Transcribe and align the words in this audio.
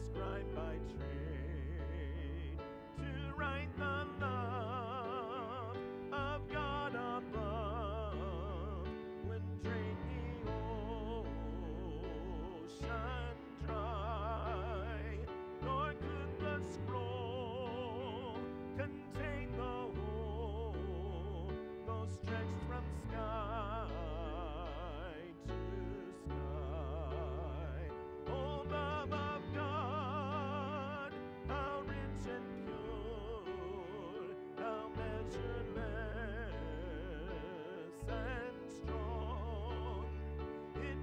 described 0.00 0.54
by 0.54 0.72
trees. 0.96 1.19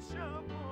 te 0.05 0.19
amo. 0.19 0.66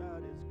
about 0.00 0.22
is 0.24 0.49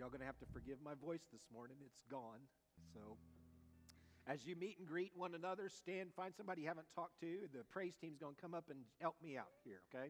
Y'all 0.00 0.08
going 0.08 0.20
to 0.20 0.26
have 0.26 0.38
to 0.38 0.46
forgive 0.50 0.78
my 0.82 0.94
voice 0.94 1.20
this 1.30 1.44
morning. 1.52 1.76
It's 1.84 2.00
gone. 2.10 2.40
So, 2.94 3.18
as 4.26 4.46
you 4.46 4.56
meet 4.56 4.78
and 4.78 4.88
greet 4.88 5.12
one 5.14 5.34
another, 5.34 5.68
stand, 5.68 6.08
find 6.16 6.32
somebody 6.34 6.62
you 6.62 6.68
haven't 6.68 6.86
talked 6.94 7.20
to. 7.20 7.26
The 7.52 7.64
praise 7.70 7.92
team's 8.00 8.16
going 8.16 8.34
to 8.34 8.40
come 8.40 8.54
up 8.54 8.64
and 8.70 8.80
help 8.98 9.16
me 9.22 9.36
out 9.36 9.52
here, 9.62 9.82
okay? 9.94 10.08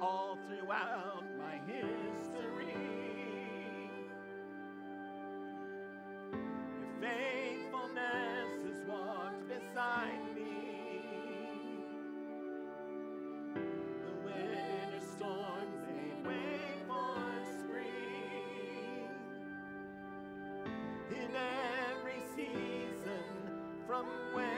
All 0.00 0.38
throughout 0.48 1.24
my 1.38 1.60
history. 1.66 2.74
Your 6.32 6.92
faithfulness 7.00 8.50
has 8.66 8.82
walked 8.88 9.48
beside 9.48 10.34
me. 10.34 11.82
The 13.88 14.12
winter 14.24 15.06
storms 15.16 15.78
they 15.86 16.28
wait 16.28 16.78
for 16.88 17.16
spring. 17.60 19.08
In 21.10 21.36
every 21.36 22.22
season, 22.36 23.24
from 23.86 24.06
where 24.34 24.49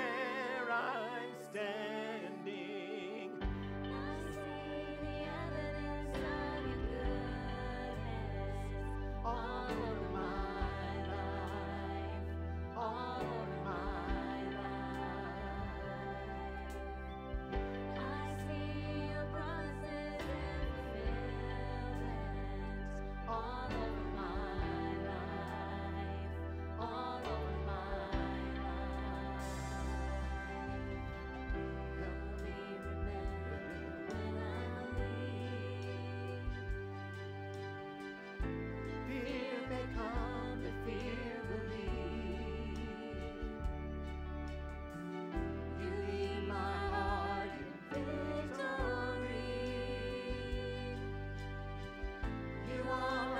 Oh. 52.94 53.31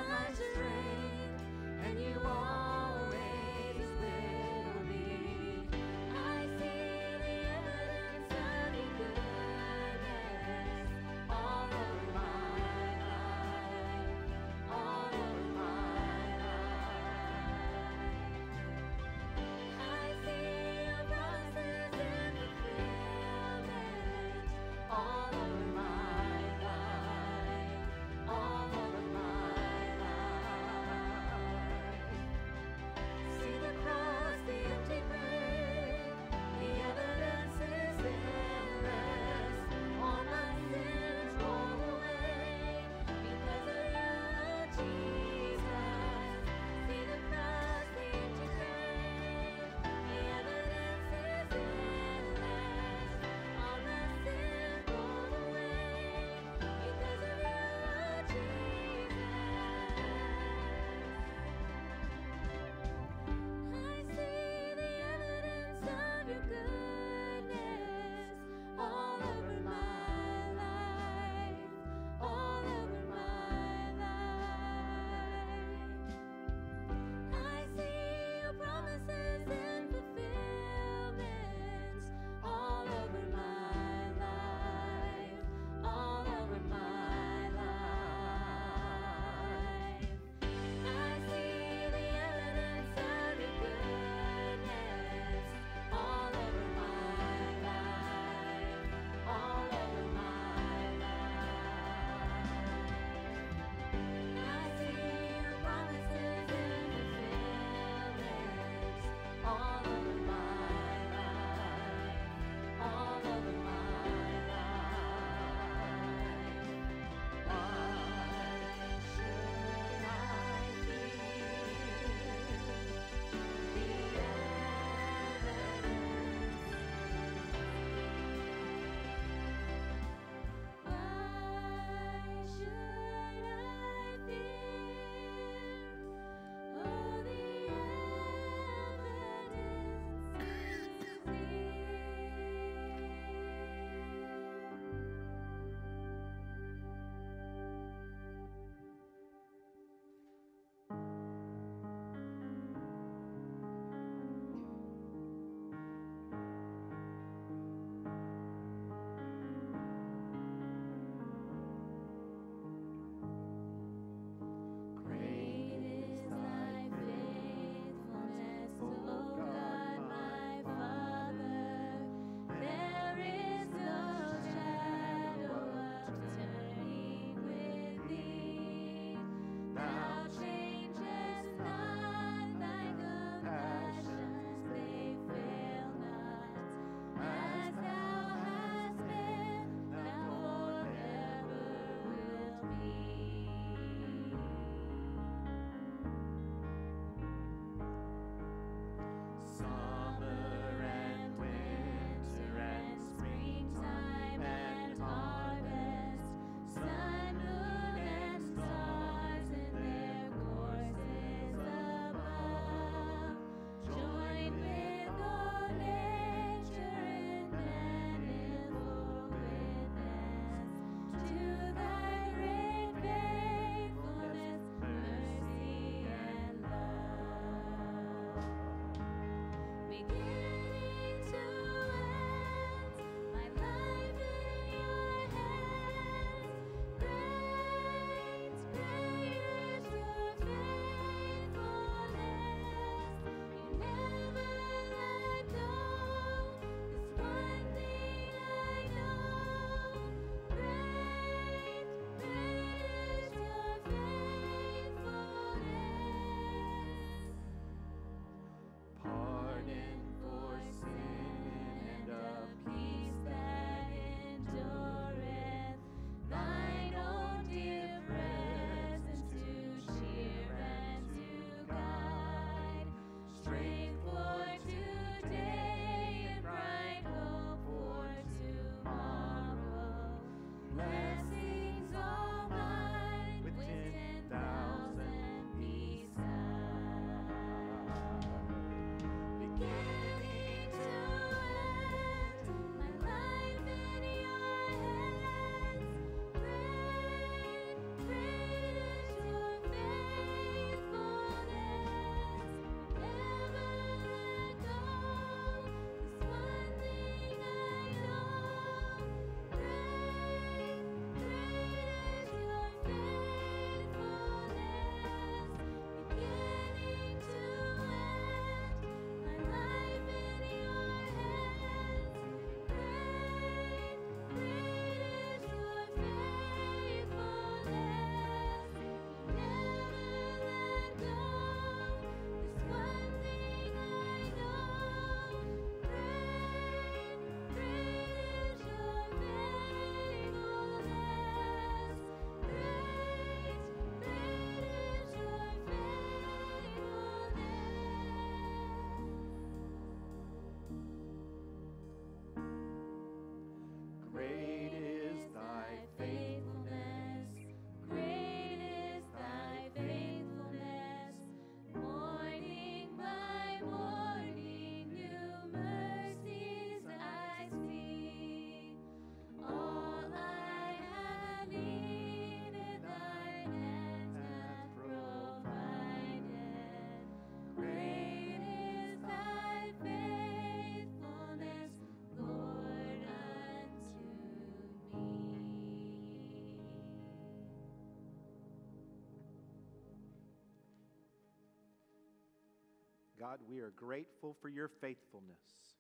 God, 393.23 393.38
we 393.49 393.61
are 393.61 393.71
grateful 393.76 394.35
for 394.43 394.49
your 394.49 394.67
faithfulness. 394.67 395.79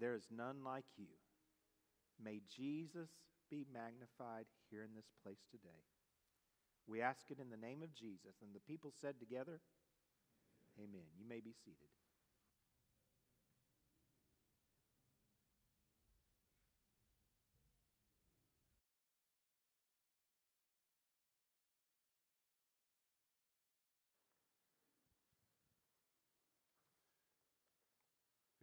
There 0.00 0.14
is 0.14 0.24
none 0.34 0.64
like 0.64 0.86
you. 0.96 1.12
May 2.22 2.40
Jesus 2.48 3.10
be 3.50 3.66
magnified 3.70 4.46
here 4.70 4.82
in 4.82 4.94
this 4.96 5.12
place 5.22 5.44
today. 5.50 5.84
We 6.88 7.02
ask 7.02 7.26
it 7.28 7.40
in 7.40 7.50
the 7.50 7.60
name 7.60 7.82
of 7.82 7.94
Jesus. 7.94 8.40
And 8.40 8.54
the 8.54 8.60
people 8.60 8.90
said 9.02 9.20
together, 9.20 9.60
Amen. 10.80 11.12
You 11.18 11.28
may 11.28 11.40
be 11.40 11.52
seated. 11.52 11.92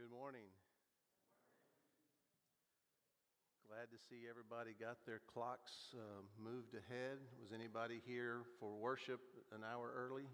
Good 0.01 0.17
morning. 0.17 0.49
Glad 3.69 3.90
to 3.90 3.90
see 4.09 4.27
everybody 4.29 4.71
got 4.79 4.97
their 5.05 5.21
clocks 5.31 5.93
uh, 5.93 5.99
moved 6.41 6.73
ahead. 6.73 7.17
Was 7.41 7.51
anybody 7.53 8.01
here 8.05 8.41
for 8.59 8.75
worship 8.75 9.19
an 9.53 9.61
hour 9.63 9.91
early? 9.95 10.25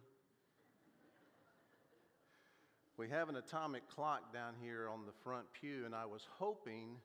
We 2.97 3.09
have 3.09 3.29
an 3.29 3.35
atomic 3.35 3.87
clock 3.89 4.33
down 4.33 4.53
here 4.61 4.87
on 4.89 5.05
the 5.05 5.11
front 5.23 5.47
pew, 5.53 5.85
and 5.85 5.93
I 5.93 6.05
was 6.05 6.25
hoping 6.39 6.97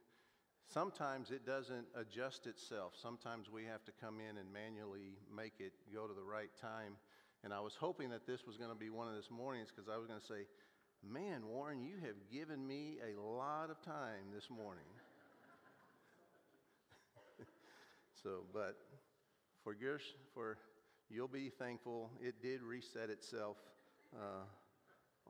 sometimes 0.72 1.30
it 1.30 1.44
doesn't 1.44 1.86
adjust 1.96 2.46
itself. 2.46 2.94
Sometimes 3.00 3.50
we 3.50 3.64
have 3.64 3.84
to 3.84 3.92
come 4.00 4.18
in 4.20 4.38
and 4.38 4.52
manually 4.52 5.18
make 5.34 5.54
it 5.58 5.72
go 5.92 6.06
to 6.06 6.14
the 6.14 6.22
right 6.22 6.50
time. 6.60 6.96
And 7.44 7.52
I 7.52 7.60
was 7.60 7.74
hoping 7.74 8.10
that 8.10 8.26
this 8.26 8.46
was 8.46 8.56
going 8.56 8.70
to 8.70 8.78
be 8.78 8.90
one 8.90 9.08
of 9.08 9.14
this 9.14 9.30
mornings 9.30 9.68
because 9.74 9.90
I 9.92 9.96
was 9.96 10.06
going 10.06 10.20
to 10.20 10.26
say, 10.26 10.46
Man, 11.02 11.48
Warren, 11.48 11.82
you 11.82 11.96
have 12.06 12.14
given 12.30 12.64
me 12.64 12.98
a 13.02 13.20
lot 13.20 13.70
of 13.70 13.82
time 13.82 14.30
this 14.32 14.48
morning. 14.48 14.86
So, 18.22 18.44
but 18.52 18.76
for 19.64 19.74
for 20.32 20.58
you'll 21.10 21.26
be 21.28 21.50
thankful, 21.50 22.10
it 22.20 22.40
did 22.40 22.62
reset 22.62 23.10
itself 23.10 23.56
uh, 24.14 24.44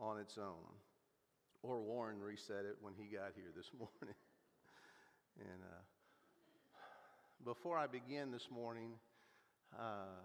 on 0.02 0.18
its 0.18 0.36
own. 0.36 0.74
Or 1.62 1.80
Warren 1.80 2.20
reset 2.20 2.64
it 2.64 2.76
when 2.80 2.92
he 2.94 3.04
got 3.04 3.32
here 3.34 3.50
this 3.56 3.70
morning. 3.78 4.16
and 5.38 5.62
uh, 5.62 5.82
before 7.44 7.78
I 7.78 7.86
begin 7.86 8.30
this 8.30 8.50
morning, 8.50 8.90
uh, 9.78 10.20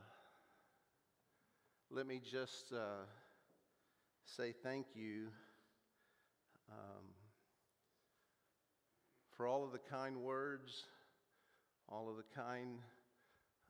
let 1.89 2.05
me 2.05 2.19
just 2.19 2.73
uh, 2.73 3.05
say 4.25 4.53
thank 4.63 4.87
you 4.93 5.27
um, 6.69 7.05
for 9.37 9.47
all 9.47 9.63
of 9.63 9.71
the 9.71 9.79
kind 9.79 10.17
words, 10.17 10.83
all 11.89 12.09
of 12.09 12.17
the 12.17 12.23
kind 12.35 12.79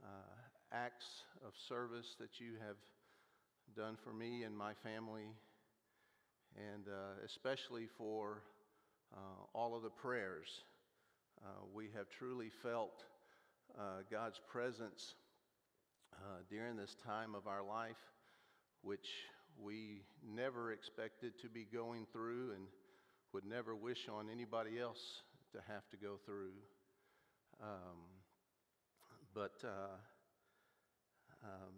uh, 0.04 0.38
acts 0.74 1.06
of 1.46 1.54
service 1.70 2.16
that 2.20 2.40
you 2.40 2.54
have 2.66 2.78
done 3.76 3.98
for 4.04 4.12
me 4.12 4.44
and 4.44 4.58
my 4.58 4.74
family, 4.84 5.30
and 6.56 6.88
uh, 6.88 7.24
especially 7.26 7.88
for 7.98 8.42
uh, 9.16 9.20
all 9.54 9.76
of 9.76 9.84
the 9.84 9.90
prayers. 9.90 10.48
Uh, 11.46 11.50
we 11.74 11.90
have 11.96 12.08
truly 12.10 12.50
felt 12.64 13.04
uh, 13.78 14.02
God's 14.10 14.42
presence 14.52 15.14
uh, 16.16 16.40
during 16.50 16.76
this 16.76 16.96
time 17.06 17.36
of 17.36 17.46
our 17.46 17.64
life, 17.64 18.02
which 18.82 19.08
we 19.62 20.02
never 20.28 20.72
expected 20.72 21.34
to 21.42 21.50
be 21.50 21.68
going 21.72 22.06
through 22.12 22.52
and 22.54 22.64
would 23.34 23.46
never 23.46 23.76
wish 23.76 24.08
on 24.10 24.28
anybody 24.32 24.80
else 24.80 25.22
to 25.52 25.60
have 25.72 25.88
to 25.90 25.98
go 25.98 26.16
through. 26.26 26.54
Um, 27.62 27.98
but 29.34 29.54
uh, 29.64 29.98
um, 31.44 31.74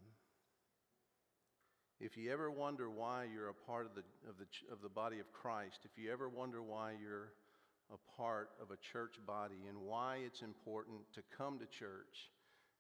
if 2.00 2.18
you 2.18 2.32
ever 2.32 2.52
wonder 2.52 2.90
why 2.90 3.26
you're 3.34 3.50
a 3.50 3.54
part 3.54 3.86
of 3.86 3.96
the, 3.96 4.04
of, 4.30 4.38
the, 4.38 4.74
of 4.74 4.82
the 4.82 4.90
body 4.90 5.20
of 5.20 5.32
Christ, 5.32 5.80
if 5.84 6.02
you 6.02 6.12
ever 6.12 6.28
wonder 6.30 6.62
why 6.62 6.94
you're 7.02 7.32
a 7.92 8.22
part 8.22 8.50
of 8.62 8.72
a 8.72 8.78
church 8.92 9.16
body 9.26 9.68
and 9.68 9.78
why 9.82 10.20
it's 10.26 10.42
important 10.42 11.00
to 11.16 11.22
come 11.38 11.60
to 11.60 11.66
church 11.66 12.30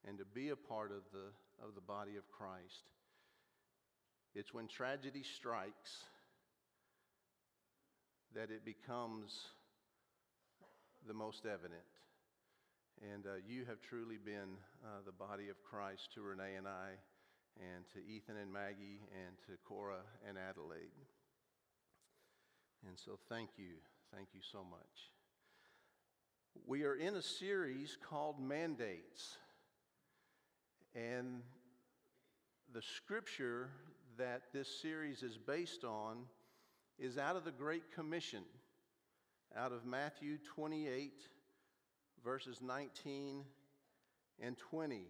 and 0.07 0.17
to 0.17 0.25
be 0.25 0.49
a 0.49 0.55
part 0.55 0.91
of 0.91 1.03
the, 1.11 1.65
of 1.65 1.75
the 1.75 1.81
body 1.81 2.17
of 2.17 2.29
Christ, 2.29 2.89
it's 4.35 4.53
when 4.53 4.67
tragedy 4.67 5.23
strikes 5.23 6.03
that 8.35 8.51
it 8.51 8.63
becomes 8.63 9.39
the 11.07 11.13
most 11.13 11.45
evident. 11.45 11.81
And 13.01 13.25
uh, 13.25 13.39
you 13.47 13.63
have 13.65 13.81
truly 13.81 14.17
been 14.17 14.59
uh, 14.83 14.99
the 15.05 15.13
body 15.13 15.47
of 15.47 15.63
Christ 15.63 16.09
to 16.15 16.21
Renee 16.21 16.55
and 16.57 16.67
I, 16.67 16.99
and 17.55 17.85
to 17.93 17.99
Ethan 17.99 18.35
and 18.35 18.51
Maggie, 18.51 18.99
and 19.25 19.37
to 19.47 19.53
Cora 19.65 20.01
and 20.27 20.37
Adelaide. 20.37 20.91
And 22.87 22.97
so, 22.97 23.17
thank 23.29 23.51
you. 23.57 23.79
Thank 24.13 24.29
you 24.33 24.41
so 24.51 24.65
much. 24.69 25.11
We 26.67 26.83
are 26.83 26.95
in 26.95 27.15
a 27.15 27.21
series 27.21 27.97
called 28.09 28.39
Mandates. 28.39 29.37
And 30.93 31.41
the 32.73 32.81
scripture 32.81 33.69
that 34.17 34.43
this 34.53 34.67
series 34.81 35.23
is 35.23 35.37
based 35.37 35.85
on 35.85 36.25
is 36.97 37.17
out 37.17 37.37
of 37.37 37.45
the 37.45 37.51
Great 37.51 37.93
Commission, 37.95 38.43
out 39.55 39.71
of 39.71 39.85
Matthew 39.85 40.37
28, 40.55 41.13
verses 42.23 42.61
19 42.61 43.43
and 44.41 44.57
20. 44.57 45.05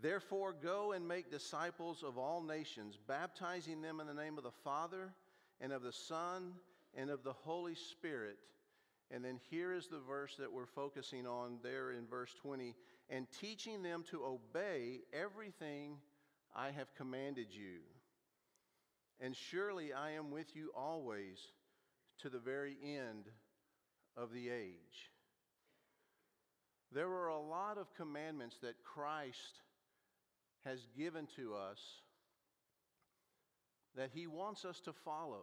Therefore, 0.00 0.52
go 0.52 0.92
and 0.92 1.06
make 1.06 1.30
disciples 1.30 2.02
of 2.02 2.18
all 2.18 2.42
nations, 2.42 2.98
baptizing 3.06 3.80
them 3.80 4.00
in 4.00 4.06
the 4.06 4.14
name 4.14 4.36
of 4.38 4.44
the 4.44 4.50
Father 4.64 5.12
and 5.60 5.72
of 5.72 5.82
the 5.82 5.92
Son 5.92 6.52
and 6.96 7.10
of 7.10 7.22
the 7.22 7.32
Holy 7.32 7.74
Spirit. 7.74 8.38
And 9.10 9.24
then 9.24 9.38
here 9.50 9.72
is 9.72 9.86
the 9.86 10.00
verse 10.00 10.34
that 10.38 10.52
we're 10.52 10.66
focusing 10.66 11.26
on 11.26 11.58
there 11.62 11.92
in 11.92 12.06
verse 12.06 12.34
20 12.42 12.74
and 13.10 13.26
teaching 13.40 13.82
them 13.82 14.04
to 14.10 14.24
obey 14.24 15.00
everything 15.12 15.98
I 16.54 16.70
have 16.70 16.94
commanded 16.94 17.48
you. 17.50 17.80
And 19.20 19.36
surely 19.36 19.92
I 19.92 20.12
am 20.12 20.30
with 20.30 20.56
you 20.56 20.70
always 20.76 21.38
to 22.20 22.28
the 22.28 22.38
very 22.38 22.76
end 22.82 23.30
of 24.16 24.32
the 24.32 24.50
age. 24.50 25.10
There 26.94 27.08
are 27.08 27.28
a 27.28 27.40
lot 27.40 27.76
of 27.76 27.92
commandments 27.94 28.58
that 28.62 28.84
Christ 28.84 29.60
has 30.64 30.86
given 30.96 31.26
to 31.34 31.54
us 31.54 31.80
that 33.96 34.10
He 34.14 34.28
wants 34.28 34.64
us 34.64 34.80
to 34.82 34.92
follow, 34.92 35.42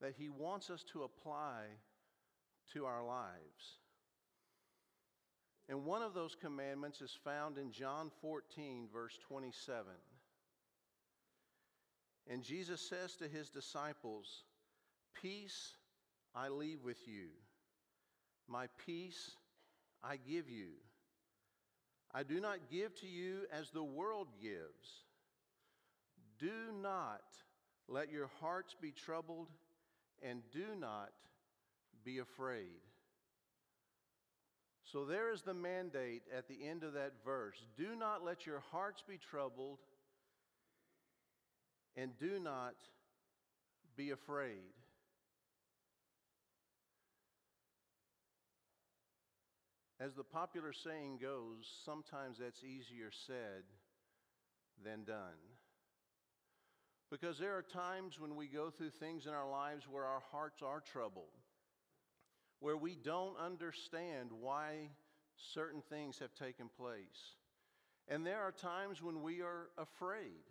that 0.00 0.14
He 0.16 0.28
wants 0.28 0.70
us 0.70 0.84
to 0.92 1.02
apply 1.02 1.64
to 2.72 2.86
our 2.86 3.04
lives. 3.04 3.78
And 5.68 5.84
one 5.84 6.02
of 6.02 6.14
those 6.14 6.36
commandments 6.40 7.00
is 7.00 7.16
found 7.24 7.58
in 7.58 7.72
John 7.72 8.10
14, 8.20 8.88
verse 8.92 9.18
27. 9.26 9.86
And 12.30 12.42
Jesus 12.42 12.80
says 12.80 13.16
to 13.16 13.28
his 13.28 13.50
disciples, 13.50 14.44
Peace 15.20 15.72
I 16.34 16.48
leave 16.48 16.82
with 16.84 17.06
you, 17.06 17.28
my 18.48 18.66
peace 18.84 19.36
I 20.06 20.16
give 20.16 20.48
you. 20.48 20.68
I 22.12 22.22
do 22.22 22.40
not 22.40 22.70
give 22.70 22.94
to 23.00 23.06
you 23.06 23.42
as 23.52 23.70
the 23.70 23.82
world 23.82 24.28
gives. 24.40 25.04
Do 26.38 26.52
not 26.80 27.22
let 27.88 28.12
your 28.12 28.30
hearts 28.40 28.76
be 28.80 28.92
troubled, 28.92 29.48
and 30.22 30.42
do 30.52 30.66
not 30.78 31.10
be 32.04 32.18
afraid. 32.18 32.80
So 34.84 35.04
there 35.04 35.32
is 35.32 35.42
the 35.42 35.54
mandate 35.54 36.22
at 36.36 36.46
the 36.46 36.68
end 36.68 36.84
of 36.84 36.92
that 36.92 37.12
verse 37.24 37.56
do 37.76 37.96
not 37.96 38.24
let 38.24 38.46
your 38.46 38.62
hearts 38.70 39.02
be 39.06 39.18
troubled 39.18 39.78
and 41.96 42.16
do 42.18 42.38
not 42.38 42.74
be 43.96 44.10
afraid. 44.10 44.72
As 50.04 50.12
the 50.12 50.24
popular 50.24 50.74
saying 50.74 51.18
goes, 51.22 51.66
sometimes 51.86 52.36
that's 52.38 52.62
easier 52.62 53.10
said 53.26 53.62
than 54.84 55.04
done. 55.04 55.40
Because 57.10 57.38
there 57.38 57.56
are 57.56 57.62
times 57.62 58.20
when 58.20 58.36
we 58.36 58.46
go 58.46 58.68
through 58.68 58.90
things 58.90 59.24
in 59.24 59.32
our 59.32 59.48
lives 59.48 59.86
where 59.88 60.04
our 60.04 60.20
hearts 60.30 60.60
are 60.60 60.80
troubled, 60.80 61.32
where 62.60 62.76
we 62.76 62.96
don't 62.96 63.38
understand 63.38 64.28
why 64.30 64.90
certain 65.36 65.80
things 65.88 66.18
have 66.18 66.34
taken 66.34 66.68
place. 66.76 67.36
And 68.06 68.26
there 68.26 68.42
are 68.42 68.52
times 68.52 69.02
when 69.02 69.22
we 69.22 69.40
are 69.40 69.68
afraid. 69.78 70.44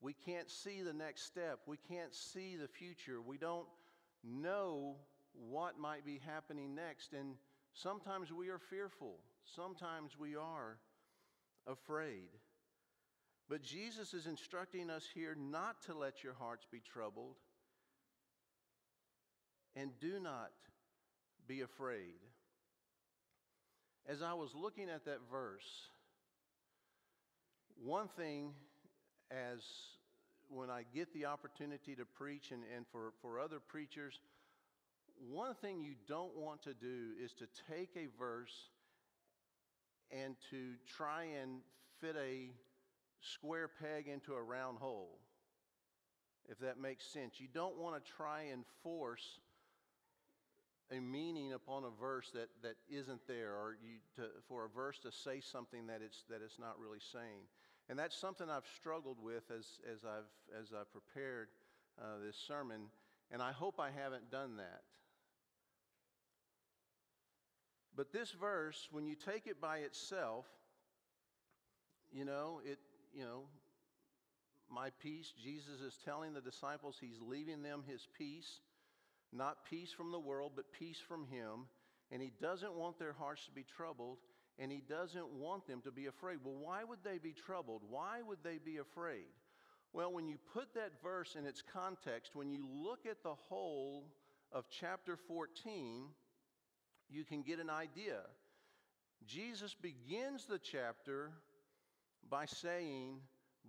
We 0.00 0.12
can't 0.12 0.48
see 0.48 0.82
the 0.82 0.92
next 0.92 1.24
step. 1.24 1.62
We 1.66 1.78
can't 1.88 2.14
see 2.14 2.54
the 2.54 2.68
future. 2.68 3.20
We 3.20 3.38
don't 3.38 3.66
know 4.22 4.98
what 5.34 5.78
might 5.78 6.04
be 6.04 6.20
happening 6.26 6.74
next. 6.74 7.12
And 7.12 7.34
sometimes 7.74 8.32
we 8.32 8.48
are 8.48 8.58
fearful. 8.58 9.16
Sometimes 9.56 10.12
we 10.18 10.36
are 10.36 10.78
afraid. 11.66 12.28
But 13.48 13.62
Jesus 13.62 14.14
is 14.14 14.26
instructing 14.26 14.90
us 14.90 15.04
here 15.12 15.36
not 15.36 15.82
to 15.86 15.94
let 15.94 16.22
your 16.22 16.34
hearts 16.34 16.66
be 16.70 16.80
troubled 16.80 17.36
and 19.74 19.90
do 20.00 20.20
not 20.20 20.50
be 21.48 21.62
afraid. 21.62 22.20
As 24.08 24.22
I 24.22 24.34
was 24.34 24.54
looking 24.54 24.88
at 24.88 25.04
that 25.04 25.18
verse, 25.30 25.88
one 27.82 28.08
thing 28.08 28.52
as 29.30 29.60
when 30.48 30.70
I 30.70 30.84
get 30.94 31.12
the 31.14 31.26
opportunity 31.26 31.94
to 31.94 32.04
preach 32.04 32.50
and, 32.50 32.62
and 32.76 32.84
for, 32.92 33.12
for 33.22 33.38
other 33.38 33.58
preachers, 33.60 34.18
one 35.28 35.54
thing 35.54 35.82
you 35.82 35.94
don't 36.08 36.36
want 36.36 36.62
to 36.62 36.74
do 36.74 37.12
is 37.22 37.32
to 37.34 37.46
take 37.70 37.90
a 37.96 38.08
verse 38.18 38.68
and 40.10 40.34
to 40.50 40.72
try 40.96 41.24
and 41.40 41.60
fit 42.00 42.16
a 42.16 42.50
square 43.20 43.68
peg 43.68 44.08
into 44.08 44.34
a 44.34 44.42
round 44.42 44.78
hole, 44.78 45.18
if 46.48 46.58
that 46.60 46.80
makes 46.80 47.04
sense. 47.04 47.34
You 47.38 47.48
don't 47.52 47.76
want 47.76 48.02
to 48.02 48.12
try 48.12 48.42
and 48.52 48.64
force 48.82 49.38
a 50.90 50.98
meaning 50.98 51.52
upon 51.52 51.84
a 51.84 51.90
verse 52.00 52.30
that, 52.34 52.48
that 52.62 52.74
isn't 52.88 53.20
there, 53.28 53.52
or 53.52 53.76
you 53.80 53.98
to, 54.16 54.28
for 54.48 54.64
a 54.64 54.68
verse 54.68 54.98
to 55.00 55.12
say 55.12 55.40
something 55.40 55.86
that 55.86 56.00
it's, 56.04 56.24
that 56.28 56.40
it's 56.44 56.58
not 56.58 56.80
really 56.80 56.98
saying. 57.12 57.46
And 57.88 57.98
that's 57.98 58.16
something 58.16 58.48
I've 58.50 58.66
struggled 58.80 59.18
with 59.22 59.44
as, 59.56 59.66
as, 59.92 60.04
I've, 60.04 60.60
as 60.60 60.72
I've 60.72 60.90
prepared 60.90 61.48
uh, 62.00 62.24
this 62.24 62.36
sermon, 62.36 62.82
and 63.30 63.42
I 63.42 63.52
hope 63.52 63.78
I 63.78 63.90
haven't 63.90 64.30
done 64.30 64.56
that. 64.56 64.82
But 67.96 68.12
this 68.12 68.30
verse, 68.30 68.88
when 68.90 69.06
you 69.06 69.14
take 69.14 69.46
it 69.46 69.60
by 69.60 69.78
itself, 69.78 70.46
you 72.12 72.24
know, 72.24 72.60
it, 72.64 72.78
you 73.12 73.24
know, 73.24 73.42
my 74.70 74.90
peace, 75.02 75.32
Jesus 75.42 75.80
is 75.80 75.98
telling 76.04 76.32
the 76.32 76.40
disciples 76.40 76.96
he's 77.00 77.20
leaving 77.20 77.62
them 77.62 77.82
his 77.86 78.06
peace, 78.16 78.60
not 79.32 79.64
peace 79.68 79.92
from 79.92 80.12
the 80.12 80.18
world, 80.18 80.52
but 80.54 80.72
peace 80.72 80.98
from 80.98 81.26
him. 81.26 81.66
And 82.12 82.22
he 82.22 82.32
doesn't 82.40 82.74
want 82.74 82.98
their 82.98 83.12
hearts 83.12 83.44
to 83.46 83.52
be 83.52 83.64
troubled, 83.64 84.18
and 84.58 84.70
he 84.70 84.82
doesn't 84.88 85.28
want 85.32 85.66
them 85.66 85.80
to 85.82 85.92
be 85.92 86.06
afraid. 86.06 86.38
Well, 86.44 86.56
why 86.56 86.84
would 86.84 86.98
they 87.04 87.18
be 87.18 87.32
troubled? 87.32 87.82
Why 87.88 88.22
would 88.22 88.38
they 88.42 88.58
be 88.58 88.78
afraid? 88.78 89.30
Well, 89.92 90.12
when 90.12 90.28
you 90.28 90.38
put 90.52 90.74
that 90.74 91.02
verse 91.02 91.36
in 91.36 91.46
its 91.46 91.62
context, 91.62 92.34
when 92.34 92.50
you 92.50 92.66
look 92.68 93.06
at 93.06 93.22
the 93.22 93.34
whole 93.34 94.04
of 94.52 94.66
chapter 94.70 95.16
14, 95.16 96.06
you 97.10 97.24
can 97.24 97.42
get 97.42 97.58
an 97.58 97.70
idea. 97.70 98.20
Jesus 99.26 99.74
begins 99.74 100.46
the 100.46 100.58
chapter 100.58 101.30
by 102.28 102.46
saying, 102.46 103.18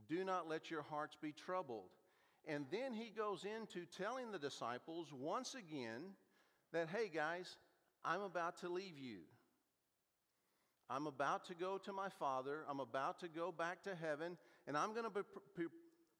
Do 0.08 0.24
not 0.24 0.48
let 0.48 0.72
your 0.72 0.84
hearts 0.84 1.18
be 1.22 1.34
troubled. 1.34 1.90
And 2.48 2.66
then 2.72 2.94
he 2.94 3.12
goes 3.16 3.46
into 3.46 3.86
telling 3.98 4.32
the 4.32 4.40
disciples 4.40 5.08
once 5.14 5.56
again 5.56 6.02
that, 6.74 6.88
hey 6.90 7.10
guys, 7.14 7.56
I'm 8.04 8.22
about 8.22 8.60
to 8.62 8.70
leave 8.70 8.98
you. 8.98 9.20
I'm 10.90 11.08
about 11.08 11.46
to 11.46 11.56
go 11.56 11.78
to 11.86 11.94
my 11.94 12.10
Father. 12.20 12.64
I'm 12.70 12.80
about 12.80 13.20
to 13.20 13.28
go 13.28 13.52
back 13.52 13.84
to 13.84 13.96
heaven, 13.96 14.38
and 14.68 14.76
I'm 14.76 14.92
going 14.92 15.06
to 15.06 15.10
be 15.10 15.22
pre- 15.56 15.66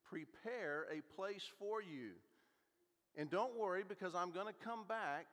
prepare 0.10 0.86
a 0.92 1.02
place 1.16 1.44
for 1.60 1.82
you. 1.82 2.12
And 3.18 3.30
don't 3.30 3.58
worry 3.58 3.84
because 3.88 4.16
I'm 4.16 4.32
going 4.32 4.48
to 4.48 4.66
come 4.66 4.86
back 4.88 5.26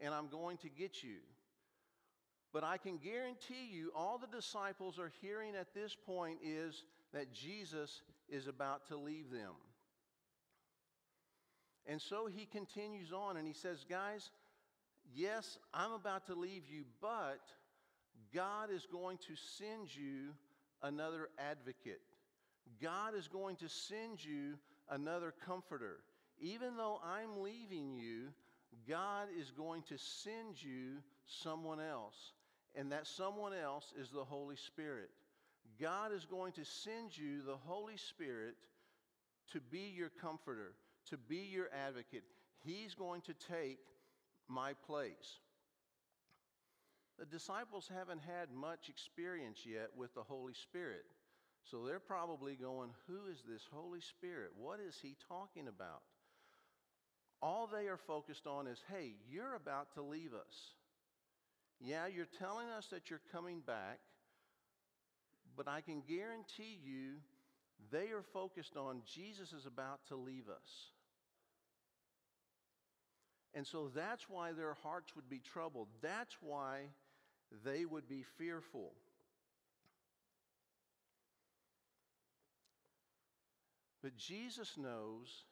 and 0.00 0.14
I'm 0.14 0.28
going 0.28 0.58
to 0.58 0.68
get 0.68 1.02
you. 1.02 1.18
But 2.52 2.64
I 2.64 2.78
can 2.78 2.98
guarantee 2.98 3.68
you, 3.70 3.92
all 3.94 4.18
the 4.18 4.34
disciples 4.34 4.98
are 4.98 5.12
hearing 5.20 5.54
at 5.54 5.74
this 5.74 5.94
point 5.94 6.38
is 6.42 6.84
that 7.12 7.32
Jesus 7.32 8.02
is 8.28 8.46
about 8.46 8.86
to 8.88 8.96
leave 8.96 9.30
them. 9.30 9.52
And 11.86 12.00
so 12.00 12.26
he 12.26 12.46
continues 12.46 13.12
on 13.12 13.36
and 13.36 13.46
he 13.46 13.52
says, 13.52 13.84
Guys, 13.88 14.30
yes, 15.14 15.58
I'm 15.72 15.92
about 15.92 16.26
to 16.26 16.34
leave 16.34 16.64
you, 16.68 16.84
but 17.00 17.40
God 18.34 18.70
is 18.72 18.86
going 18.90 19.18
to 19.18 19.36
send 19.36 19.94
you 19.94 20.32
another 20.82 21.28
advocate. 21.38 22.00
God 22.82 23.14
is 23.14 23.28
going 23.28 23.56
to 23.56 23.68
send 23.68 24.24
you 24.24 24.54
another 24.90 25.32
comforter. 25.46 25.98
Even 26.40 26.76
though 26.76 27.00
I'm 27.04 27.42
leaving 27.42 27.94
you, 27.94 28.28
God 28.88 29.28
is 29.38 29.50
going 29.50 29.82
to 29.88 29.98
send 29.98 30.62
you 30.62 31.02
someone 31.26 31.80
else. 31.80 32.32
And 32.74 32.92
that 32.92 33.06
someone 33.06 33.52
else 33.54 33.92
is 33.98 34.10
the 34.10 34.24
Holy 34.24 34.56
Spirit. 34.56 35.08
God 35.80 36.12
is 36.12 36.26
going 36.26 36.52
to 36.52 36.64
send 36.64 37.16
you 37.16 37.42
the 37.46 37.56
Holy 37.56 37.96
Spirit 37.96 38.54
to 39.52 39.60
be 39.60 39.92
your 39.96 40.10
comforter, 40.10 40.72
to 41.10 41.16
be 41.16 41.48
your 41.50 41.68
advocate. 41.86 42.24
He's 42.64 42.94
going 42.94 43.22
to 43.22 43.34
take 43.48 43.78
my 44.48 44.72
place. 44.86 45.40
The 47.18 47.24
disciples 47.24 47.90
haven't 47.94 48.20
had 48.20 48.50
much 48.54 48.88
experience 48.88 49.60
yet 49.64 49.88
with 49.96 50.14
the 50.14 50.22
Holy 50.22 50.54
Spirit. 50.54 51.04
So 51.70 51.84
they're 51.84 51.98
probably 51.98 52.54
going, 52.54 52.90
Who 53.06 53.30
is 53.30 53.38
this 53.48 53.62
Holy 53.72 54.00
Spirit? 54.00 54.50
What 54.56 54.80
is 54.80 54.98
he 55.00 55.16
talking 55.28 55.68
about? 55.68 56.02
All 57.42 57.66
they 57.66 57.88
are 57.88 57.98
focused 57.98 58.46
on 58.46 58.66
is, 58.66 58.82
Hey, 58.90 59.14
you're 59.30 59.54
about 59.54 59.92
to 59.94 60.02
leave 60.02 60.32
us. 60.32 60.74
Yeah, 61.80 62.06
you're 62.06 62.28
telling 62.38 62.68
us 62.70 62.86
that 62.90 63.10
you're 63.10 63.20
coming 63.32 63.60
back, 63.60 63.98
but 65.56 65.68
I 65.68 65.82
can 65.82 66.02
guarantee 66.08 66.78
you 66.82 67.16
they 67.90 68.10
are 68.10 68.22
focused 68.32 68.76
on 68.76 69.02
Jesus 69.06 69.52
is 69.52 69.66
about 69.66 70.00
to 70.08 70.16
leave 70.16 70.48
us. 70.48 70.90
And 73.54 73.66
so 73.66 73.90
that's 73.94 74.28
why 74.28 74.52
their 74.52 74.74
hearts 74.82 75.14
would 75.16 75.28
be 75.28 75.40
troubled. 75.40 75.88
That's 76.02 76.36
why 76.40 76.80
they 77.64 77.84
would 77.84 78.08
be 78.08 78.24
fearful. 78.36 78.92
But 84.02 84.16
Jesus 84.16 84.76
knows 84.76 85.44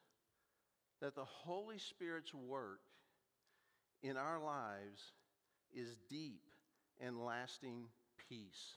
that 1.01 1.15
the 1.15 1.25
Holy 1.25 1.79
Spirit's 1.79 2.33
work 2.35 2.81
in 4.03 4.17
our 4.17 4.39
lives 4.39 5.13
is 5.73 5.97
deep 6.09 6.43
and 7.01 7.25
lasting 7.25 7.87
peace. 8.29 8.77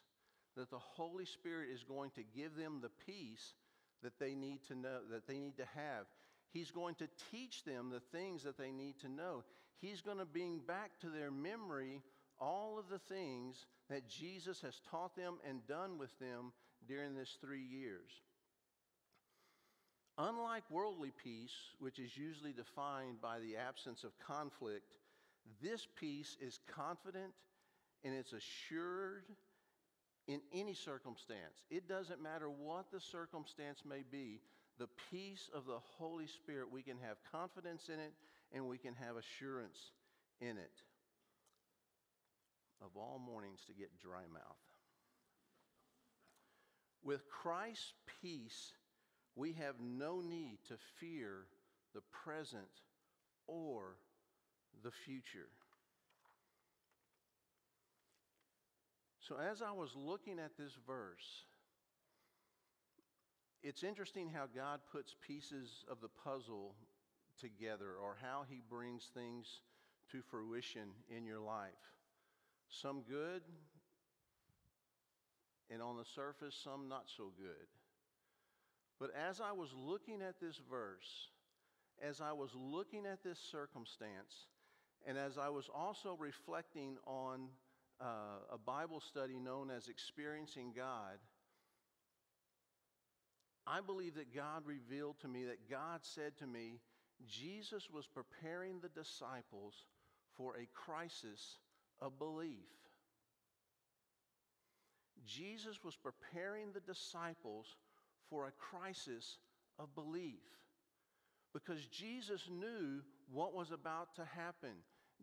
That 0.56 0.72
the 0.72 0.80
Holy 0.80 1.26
Spirit 1.26 1.70
is 1.74 1.84
going 1.84 2.12
to 2.12 2.24
give 2.36 2.56
them 2.56 2.80
the 2.82 2.92
peace 3.06 3.54
that 4.04 4.20
they 4.20 4.36
need 4.36 4.64
to 4.68 4.76
know, 4.76 5.00
that 5.12 5.28
they 5.28 5.40
need 5.40 5.58
to 5.58 5.66
have. 5.76 6.06
He's 6.52 6.72
going 6.72 6.96
to 6.96 7.08
teach 7.32 7.64
them 7.64 7.90
the 7.90 8.00
things 8.00 8.44
that 8.44 8.58
they 8.58 8.72
need 8.72 9.00
to 9.02 9.10
know. 9.10 9.44
He's 9.80 10.02
going 10.02 10.18
to 10.18 10.26
bring 10.26 10.60
back 10.60 11.00
to 11.02 11.10
their 11.10 11.30
memory 11.30 12.02
all 12.40 12.78
of 12.80 12.90
the 12.90 13.00
things 13.00 13.66
that 13.90 14.08
Jesus 14.08 14.62
has 14.62 14.80
taught 14.90 15.16
them 15.16 15.36
and 15.48 15.66
done 15.68 15.98
with 15.98 16.18
them 16.20 16.52
during 16.88 17.16
this 17.16 17.38
three 17.42 17.64
years. 17.64 18.10
Unlike 20.18 20.64
worldly 20.72 21.12
peace, 21.24 21.54
which 21.80 22.00
is 22.00 22.18
usually 22.18 22.54
defined 22.54 23.22
by 23.22 23.40
the 23.40 23.56
absence 23.56 24.04
of 24.04 24.18
conflict, 24.20 24.94
this 25.62 25.88
peace 26.00 26.36
is 26.42 26.60
confident 26.68 27.34
and 28.04 28.14
it's 28.16 28.34
assured 28.34 29.26
in 30.28 30.42
any 30.54 30.74
circumstance. 30.74 31.64
It 31.70 31.88
doesn't 31.88 32.22
matter 32.22 32.50
what 32.50 32.92
the 32.92 33.00
circumstance 33.00 33.84
may 33.88 34.04
be, 34.12 34.42
the 34.80 34.90
peace 35.12 35.50
of 35.54 35.66
the 35.66 35.80
Holy 35.80 36.28
Spirit, 36.28 36.72
we 36.72 36.82
can 36.82 36.98
have 37.04 37.18
confidence 37.32 37.90
in 37.90 38.00
it 38.00 38.14
and 38.54 38.68
we 38.68 38.78
can 38.78 38.96
have 38.96 39.18
assurance 39.18 39.92
in 40.42 40.58
it. 40.58 40.82
Of 42.82 42.90
all 42.96 43.20
mornings 43.24 43.62
to 43.68 43.74
get 43.74 44.00
dry 44.00 44.24
mouth. 44.32 44.58
With 47.04 47.30
Christ's 47.30 47.94
peace, 48.22 48.74
we 49.38 49.54
have 49.54 49.76
no 49.80 50.20
need 50.20 50.58
to 50.68 50.74
fear 51.00 51.46
the 51.94 52.02
present 52.24 52.82
or 53.46 53.98
the 54.84 54.92
future. 54.92 55.50
So, 59.20 59.36
as 59.38 59.62
I 59.62 59.72
was 59.72 59.92
looking 59.96 60.40
at 60.40 60.58
this 60.58 60.72
verse, 60.88 61.44
it's 63.62 63.84
interesting 63.84 64.30
how 64.30 64.46
God 64.54 64.80
puts 64.92 65.16
pieces 65.26 65.86
of 65.90 66.02
the 66.02 66.10
puzzle 66.24 66.76
together 67.40 67.92
or 68.02 68.16
how 68.22 68.46
He 68.50 68.62
brings 68.68 69.12
things 69.14 69.62
to 70.12 70.22
fruition 70.32 70.90
in 71.16 71.26
your 71.26 71.40
life. 71.40 71.72
Some 72.70 73.02
good, 73.08 73.42
and 75.70 75.82
on 75.82 75.98
the 75.98 76.06
surface, 76.06 76.56
some 76.64 76.88
not 76.88 77.06
so 77.16 77.32
good. 77.38 77.68
But 79.00 79.12
as 79.16 79.42
I 79.42 79.52
was 79.52 79.70
looking 79.76 80.22
at 80.22 80.40
this 80.40 80.60
verse, 80.70 81.30
as 82.02 82.22
I 82.22 82.34
was 82.34 82.52
looking 82.56 83.06
at 83.06 83.24
this 83.24 83.40
circumstance, 83.40 84.48
and 85.06 85.18
as 85.18 85.38
I 85.38 85.50
was 85.50 85.70
also 85.74 86.16
reflecting 86.20 86.98
on 87.06 87.50
uh, 88.02 88.54
a 88.54 88.58
Bible 88.58 89.00
study 89.00 89.40
known 89.40 89.70
as 89.70 89.88
Experiencing 89.88 90.74
God, 90.76 91.20
I 93.66 93.82
believe 93.82 94.16
that 94.16 94.34
God 94.34 94.64
revealed 94.66 95.20
to 95.22 95.28
me, 95.28 95.44
that 95.46 95.70
God 95.70 96.00
said 96.02 96.38
to 96.38 96.48
me, 96.48 96.80
Jesus 97.28 97.90
was 97.92 98.08
preparing 98.08 98.80
the 98.80 98.90
disciples 98.90 99.86
for 100.36 100.56
a 100.56 100.68
crisis 100.74 101.58
of 102.00 102.18
belief. 102.18 102.70
Jesus 105.26 105.84
was 105.84 105.96
preparing 105.96 106.72
the 106.72 106.80
disciples 106.80 107.76
for 108.30 108.48
a 108.48 108.52
crisis 108.52 109.38
of 109.80 109.94
belief 109.96 110.42
because 111.54 111.86
Jesus 111.88 112.50
knew 112.50 113.02
what 113.32 113.54
was 113.54 113.72
about 113.72 114.16
to 114.16 114.26
happen. 114.26 114.74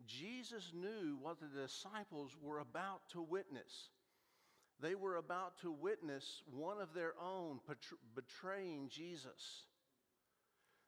Jesus 0.06 0.72
knew 0.74 1.16
what 1.20 1.36
the 1.40 1.60
disciples 1.62 2.36
were 2.42 2.58
about 2.58 3.00
to 3.12 3.22
witness. 3.22 3.90
They 4.80 4.94
were 4.94 5.16
about 5.16 5.60
to 5.60 5.70
witness 5.70 6.42
one 6.50 6.80
of 6.80 6.94
their 6.94 7.12
own 7.22 7.60
betraying 8.14 8.88
Jesus. 8.90 9.62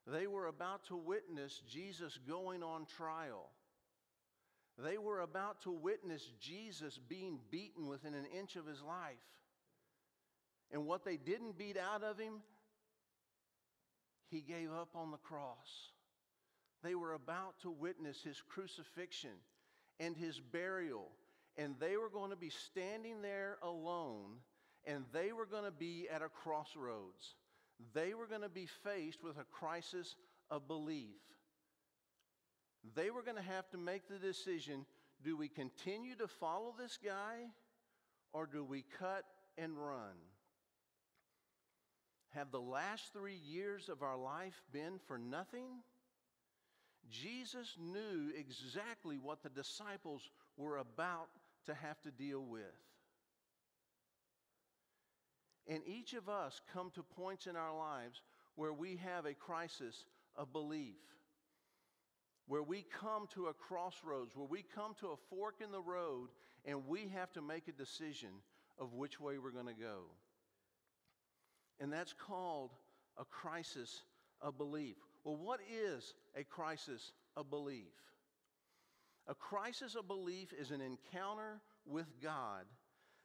They 0.05 0.27
were 0.27 0.47
about 0.47 0.85
to 0.87 0.97
witness 0.97 1.61
Jesus 1.69 2.19
going 2.27 2.63
on 2.63 2.85
trial. 2.85 3.49
They 4.77 4.97
were 4.97 5.21
about 5.21 5.61
to 5.61 5.71
witness 5.71 6.29
Jesus 6.39 6.99
being 7.09 7.39
beaten 7.49 7.87
within 7.87 8.13
an 8.13 8.25
inch 8.37 8.55
of 8.55 8.67
his 8.67 8.81
life. 8.81 9.15
And 10.71 10.85
what 10.85 11.05
they 11.05 11.17
didn't 11.17 11.57
beat 11.57 11.77
out 11.77 12.03
of 12.03 12.19
him, 12.19 12.41
he 14.29 14.41
gave 14.41 14.71
up 14.71 14.89
on 14.95 15.11
the 15.11 15.17
cross. 15.17 15.91
They 16.83 16.95
were 16.95 17.13
about 17.13 17.59
to 17.61 17.71
witness 17.71 18.21
his 18.21 18.41
crucifixion 18.47 19.31
and 19.99 20.15
his 20.15 20.39
burial. 20.39 21.09
And 21.57 21.75
they 21.79 21.97
were 21.97 22.09
going 22.09 22.29
to 22.29 22.35
be 22.35 22.51
standing 22.51 23.21
there 23.21 23.57
alone, 23.63 24.35
and 24.85 25.05
they 25.11 25.31
were 25.31 25.45
going 25.45 25.63
to 25.63 25.71
be 25.71 26.07
at 26.13 26.21
a 26.21 26.29
crossroads. 26.29 27.35
They 27.93 28.13
were 28.13 28.27
going 28.27 28.41
to 28.41 28.49
be 28.49 28.67
faced 28.83 29.23
with 29.23 29.37
a 29.37 29.43
crisis 29.45 30.15
of 30.51 30.67
belief. 30.67 31.15
They 32.95 33.09
were 33.09 33.23
going 33.23 33.37
to 33.37 33.43
have 33.43 33.69
to 33.71 33.77
make 33.77 34.07
the 34.07 34.19
decision 34.19 34.85
do 35.23 35.35
we 35.35 35.47
continue 35.47 36.15
to 36.15 36.27
follow 36.27 36.75
this 36.77 36.99
guy, 37.03 37.47
or 38.33 38.45
do 38.45 38.63
we 38.63 38.83
cut 38.99 39.23
and 39.57 39.75
run? 39.75 40.13
Have 42.29 42.51
the 42.51 42.59
last 42.59 43.13
three 43.13 43.39
years 43.47 43.89
of 43.89 44.01
our 44.03 44.17
life 44.17 44.61
been 44.71 44.99
for 45.07 45.17
nothing? 45.17 45.81
Jesus 47.09 47.75
knew 47.79 48.31
exactly 48.37 49.17
what 49.17 49.41
the 49.41 49.49
disciples 49.49 50.29
were 50.57 50.77
about 50.77 51.29
to 51.65 51.73
have 51.73 52.01
to 52.01 52.11
deal 52.11 52.43
with. 52.43 52.63
And 55.67 55.81
each 55.85 56.13
of 56.13 56.29
us 56.29 56.61
come 56.73 56.91
to 56.95 57.03
points 57.03 57.47
in 57.47 57.55
our 57.55 57.75
lives 57.77 58.21
where 58.55 58.73
we 58.73 58.97
have 58.97 59.25
a 59.25 59.33
crisis 59.33 60.05
of 60.35 60.51
belief, 60.53 60.95
where 62.47 62.63
we 62.63 62.85
come 63.01 63.27
to 63.33 63.47
a 63.47 63.53
crossroads, 63.53 64.35
where 64.35 64.47
we 64.47 64.63
come 64.75 64.95
to 64.99 65.07
a 65.07 65.17
fork 65.29 65.55
in 65.63 65.71
the 65.71 65.81
road, 65.81 66.29
and 66.65 66.87
we 66.87 67.09
have 67.13 67.31
to 67.33 67.41
make 67.41 67.67
a 67.67 67.73
decision 67.73 68.29
of 68.79 68.93
which 68.93 69.19
way 69.19 69.37
we're 69.37 69.51
going 69.51 69.67
to 69.67 69.73
go. 69.73 70.03
And 71.79 71.91
that's 71.91 72.13
called 72.13 72.71
a 73.17 73.25
crisis 73.25 74.03
of 74.41 74.57
belief. 74.57 74.95
Well, 75.23 75.35
what 75.35 75.59
is 75.71 76.13
a 76.35 76.43
crisis 76.43 77.11
of 77.35 77.49
belief? 77.49 77.93
A 79.27 79.35
crisis 79.35 79.95
of 79.95 80.07
belief 80.07 80.53
is 80.57 80.71
an 80.71 80.81
encounter 80.81 81.61
with 81.85 82.07
God 82.21 82.65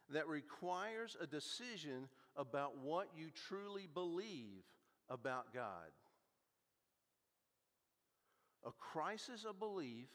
that 0.09 0.27
requires 0.27 1.15
a 1.19 1.25
decision 1.25 2.09
about 2.35 2.77
what 2.77 3.07
you 3.15 3.29
truly 3.47 3.87
believe 3.91 4.63
about 5.09 5.53
God. 5.53 5.91
A 8.65 8.71
crisis 8.71 9.45
of 9.45 9.59
belief 9.59 10.07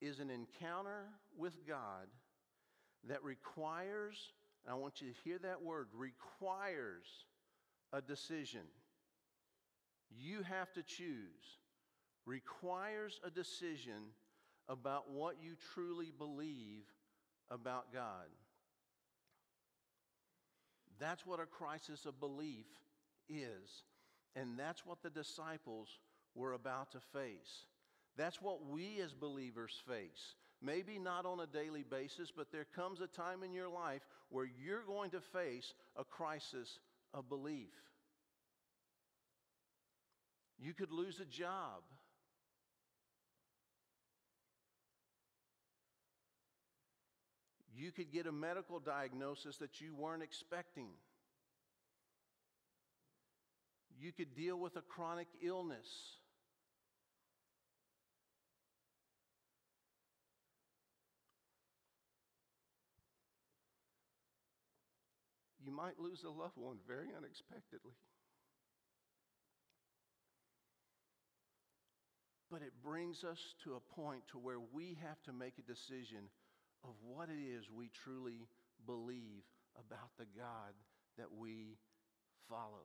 is 0.00 0.20
an 0.20 0.30
encounter 0.30 1.04
with 1.36 1.66
God 1.66 2.08
that 3.08 3.22
requires, 3.22 4.32
and 4.64 4.72
I 4.72 4.76
want 4.76 5.00
you 5.00 5.08
to 5.08 5.14
hear 5.24 5.38
that 5.38 5.62
word, 5.62 5.88
requires 5.94 7.06
a 7.92 8.00
decision. 8.00 8.62
You 10.10 10.42
have 10.42 10.72
to 10.74 10.82
choose. 10.82 11.58
Requires 12.24 13.20
a 13.24 13.30
decision 13.30 14.12
about 14.68 15.10
what 15.10 15.36
you 15.42 15.54
truly 15.74 16.12
believe 16.16 16.84
about 17.50 17.92
God. 17.92 18.28
That's 20.98 21.26
what 21.26 21.40
a 21.40 21.46
crisis 21.46 22.06
of 22.06 22.20
belief 22.20 22.66
is. 23.28 23.84
And 24.36 24.58
that's 24.58 24.86
what 24.86 25.02
the 25.02 25.10
disciples 25.10 25.88
were 26.34 26.52
about 26.52 26.92
to 26.92 27.00
face. 27.00 27.66
That's 28.16 28.40
what 28.40 28.66
we 28.66 29.00
as 29.00 29.12
believers 29.12 29.82
face. 29.86 30.34
Maybe 30.62 30.98
not 30.98 31.26
on 31.26 31.40
a 31.40 31.46
daily 31.46 31.82
basis, 31.82 32.30
but 32.34 32.52
there 32.52 32.66
comes 32.76 33.00
a 33.00 33.08
time 33.08 33.42
in 33.42 33.52
your 33.52 33.68
life 33.68 34.02
where 34.28 34.48
you're 34.64 34.84
going 34.86 35.10
to 35.10 35.20
face 35.20 35.74
a 35.96 36.04
crisis 36.04 36.78
of 37.14 37.28
belief. 37.28 37.72
You 40.58 40.74
could 40.74 40.92
lose 40.92 41.18
a 41.20 41.24
job. 41.24 41.82
You 47.74 47.90
could 47.90 48.12
get 48.12 48.26
a 48.26 48.32
medical 48.32 48.78
diagnosis 48.78 49.56
that 49.56 49.80
you 49.80 49.94
weren't 49.94 50.22
expecting. 50.22 50.88
You 53.98 54.12
could 54.12 54.34
deal 54.34 54.58
with 54.58 54.76
a 54.76 54.82
chronic 54.82 55.28
illness. 55.42 55.86
You 65.72 65.78
might 65.78 65.98
lose 65.98 66.22
a 66.22 66.28
loved 66.28 66.58
one 66.58 66.76
very 66.86 67.08
unexpectedly. 67.16 67.94
But 72.50 72.60
it 72.60 72.74
brings 72.84 73.24
us 73.24 73.38
to 73.64 73.76
a 73.76 73.94
point 73.98 74.20
to 74.32 74.38
where 74.38 74.60
we 74.60 74.98
have 75.00 75.22
to 75.22 75.32
make 75.32 75.54
a 75.58 75.62
decision 75.62 76.28
of 76.84 76.90
what 77.02 77.30
it 77.30 77.40
is 77.40 77.70
we 77.74 77.90
truly 78.04 78.48
believe 78.84 79.44
about 79.78 80.10
the 80.18 80.26
God 80.36 80.74
that 81.16 81.32
we 81.32 81.78
follow. 82.50 82.84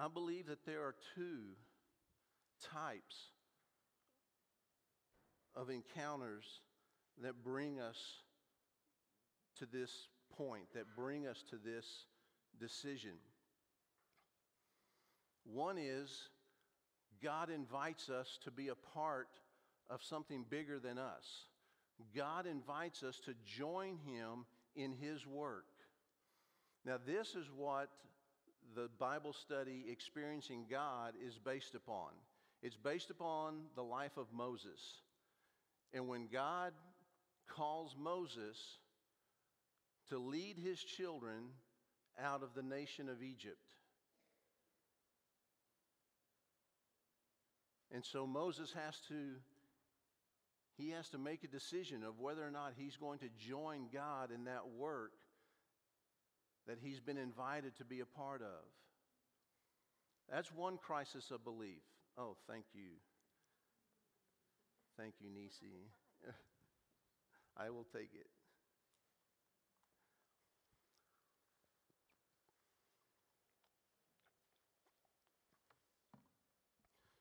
I 0.00 0.08
believe 0.08 0.48
that 0.48 0.66
there 0.66 0.82
are 0.82 0.96
two 1.14 1.54
types 2.74 3.14
of 5.54 5.70
encounters 5.70 6.44
that 7.22 7.44
bring 7.44 7.78
us 7.78 7.96
to 9.58 9.66
this 9.66 10.08
point, 10.36 10.64
that 10.74 10.96
bring 10.96 11.26
us 11.26 11.42
to 11.50 11.56
this 11.56 12.06
decision. 12.60 13.12
One 15.44 15.78
is 15.78 16.28
God 17.22 17.50
invites 17.50 18.08
us 18.10 18.38
to 18.44 18.50
be 18.50 18.68
a 18.68 18.74
part 18.94 19.28
of 19.88 20.02
something 20.02 20.44
bigger 20.48 20.78
than 20.78 20.98
us. 20.98 21.46
God 22.14 22.46
invites 22.46 23.02
us 23.02 23.20
to 23.24 23.34
join 23.44 23.98
Him 24.04 24.44
in 24.74 24.92
His 24.92 25.26
work. 25.26 25.64
Now, 26.84 26.98
this 27.04 27.34
is 27.34 27.46
what 27.56 27.88
the 28.74 28.88
Bible 28.98 29.32
study, 29.32 29.86
Experiencing 29.90 30.66
God, 30.70 31.14
is 31.24 31.38
based 31.38 31.74
upon. 31.74 32.10
It's 32.62 32.76
based 32.76 33.10
upon 33.10 33.62
the 33.74 33.82
life 33.82 34.16
of 34.16 34.26
Moses. 34.32 34.80
And 35.92 36.08
when 36.08 36.26
God 36.32 36.72
calls 37.48 37.94
Moses 37.98 38.58
to 40.08 40.18
lead 40.18 40.56
his 40.58 40.78
children 40.78 41.50
out 42.22 42.42
of 42.42 42.54
the 42.54 42.62
nation 42.62 43.08
of 43.08 43.22
Egypt, 43.22 43.58
And 47.96 48.04
so 48.04 48.26
Moses 48.26 48.72
has 48.74 48.94
to 49.08 49.14
he 50.76 50.90
has 50.90 51.08
to 51.08 51.18
make 51.18 51.42
a 51.42 51.48
decision 51.48 52.02
of 52.04 52.20
whether 52.20 52.46
or 52.46 52.50
not 52.50 52.74
he's 52.76 52.96
going 52.98 53.20
to 53.20 53.30
join 53.38 53.86
God 53.90 54.30
in 54.30 54.44
that 54.44 54.68
work 54.76 55.12
that 56.66 56.76
he's 56.82 57.00
been 57.00 57.16
invited 57.16 57.74
to 57.78 57.84
be 57.86 58.00
a 58.00 58.04
part 58.04 58.42
of. 58.42 58.68
That's 60.30 60.52
one 60.52 60.76
crisis 60.76 61.30
of 61.30 61.42
belief. 61.44 61.80
Oh, 62.18 62.36
thank 62.46 62.66
you. 62.74 62.90
Thank 64.98 65.14
you, 65.20 65.30
Nisi. 65.30 65.88
I 67.56 67.70
will 67.70 67.86
take 67.94 68.10
it. 68.12 68.26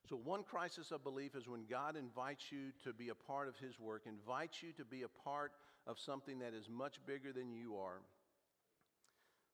So, 0.08 0.16
one 0.18 0.44
crisis 0.44 0.92
of 0.92 1.04
belief 1.04 1.36
is 1.36 1.48
when 1.48 1.66
God 1.70 1.96
invites 1.96 2.52
you 2.52 2.72
to 2.84 2.94
be 2.94 3.10
a 3.10 3.16
part 3.16 3.48
of 3.48 3.58
His 3.58 3.80
work, 3.80 4.04
invites 4.06 4.62
you 4.62 4.72
to 4.74 4.86
be 4.86 5.02
a 5.02 5.08
part 5.08 5.54
of 5.88 5.98
something 6.00 6.40
that 6.40 6.54
is 6.54 6.70
much 6.70 7.00
bigger 7.08 7.34
than 7.34 7.52
you 7.52 7.76
are. 7.78 8.02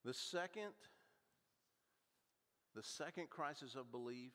The 0.04 0.14
second, 0.14 0.72
the 2.76 2.84
second 2.84 3.30
crisis 3.30 3.76
of 3.76 3.92
belief 3.92 4.34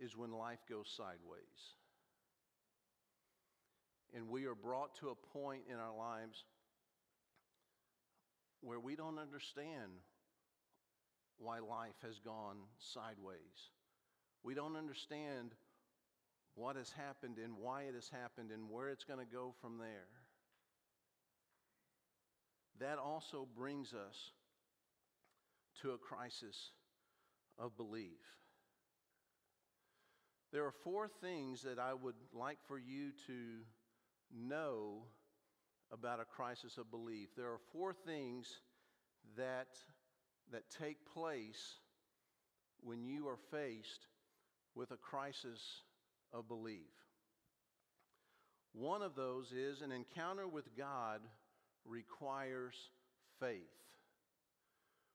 is 0.00 0.16
when 0.16 0.32
life 0.32 0.64
goes 0.68 0.92
sideways. 0.96 1.76
And 4.14 4.28
we 4.28 4.46
are 4.46 4.54
brought 4.54 4.94
to 4.96 5.10
a 5.10 5.38
point 5.38 5.62
in 5.70 5.76
our 5.76 5.96
lives 5.96 6.44
where 8.60 8.80
we 8.80 8.96
don't 8.96 9.18
understand 9.18 9.92
why 11.38 11.58
life 11.60 11.96
has 12.02 12.18
gone 12.18 12.56
sideways. 12.78 13.70
We 14.44 14.54
don't 14.54 14.76
understand 14.76 15.54
what 16.54 16.76
has 16.76 16.90
happened 16.90 17.38
and 17.42 17.56
why 17.56 17.82
it 17.82 17.94
has 17.94 18.08
happened 18.08 18.50
and 18.50 18.68
where 18.68 18.88
it's 18.88 19.04
going 19.04 19.20
to 19.20 19.32
go 19.32 19.54
from 19.60 19.78
there. 19.78 20.08
That 22.80 22.98
also 22.98 23.46
brings 23.56 23.94
us 23.94 24.32
to 25.80 25.92
a 25.92 25.98
crisis 25.98 26.72
of 27.58 27.76
belief. 27.76 28.18
There 30.52 30.64
are 30.64 30.74
four 30.84 31.08
things 31.08 31.62
that 31.62 31.78
I 31.78 31.94
would 31.94 32.16
like 32.34 32.58
for 32.66 32.78
you 32.78 33.12
to 33.26 33.64
know 34.34 35.04
about 35.90 36.20
a 36.20 36.24
crisis 36.24 36.76
of 36.76 36.90
belief. 36.90 37.28
There 37.36 37.48
are 37.48 37.60
four 37.72 37.94
things 37.94 38.60
that, 39.36 39.68
that 40.50 40.64
take 40.78 40.98
place 41.14 41.78
when 42.80 43.04
you 43.04 43.28
are 43.28 43.38
faced 43.50 44.08
with 44.74 44.90
a 44.90 44.96
crisis 44.96 45.82
of 46.32 46.48
belief. 46.48 46.90
One 48.72 49.02
of 49.02 49.14
those 49.14 49.52
is 49.52 49.82
an 49.82 49.92
encounter 49.92 50.48
with 50.48 50.76
God 50.76 51.20
requires 51.84 52.74
faith. 53.38 53.60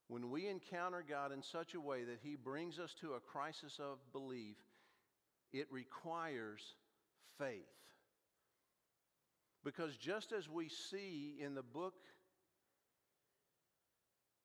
When 0.06 0.30
we 0.30 0.46
encounter 0.46 1.04
God 1.06 1.32
in 1.32 1.42
such 1.42 1.74
a 1.74 1.80
way 1.80 2.04
that 2.04 2.20
He 2.22 2.36
brings 2.36 2.78
us 2.78 2.94
to 3.00 3.14
a 3.14 3.20
crisis 3.20 3.78
of 3.78 3.98
belief, 4.12 4.56
it 5.52 5.66
requires 5.70 6.62
faith. 7.38 7.58
Because 9.64 9.96
just 9.96 10.32
as 10.32 10.48
we 10.48 10.68
see 10.68 11.36
in 11.40 11.54
the 11.54 11.62
book 11.62 11.94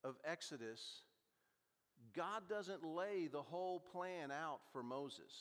of 0.02 0.16
Exodus, 0.24 1.03
God 2.16 2.42
doesn't 2.48 2.84
lay 2.84 3.28
the 3.30 3.42
whole 3.42 3.80
plan 3.80 4.30
out 4.30 4.60
for 4.72 4.82
Moses. 4.82 5.32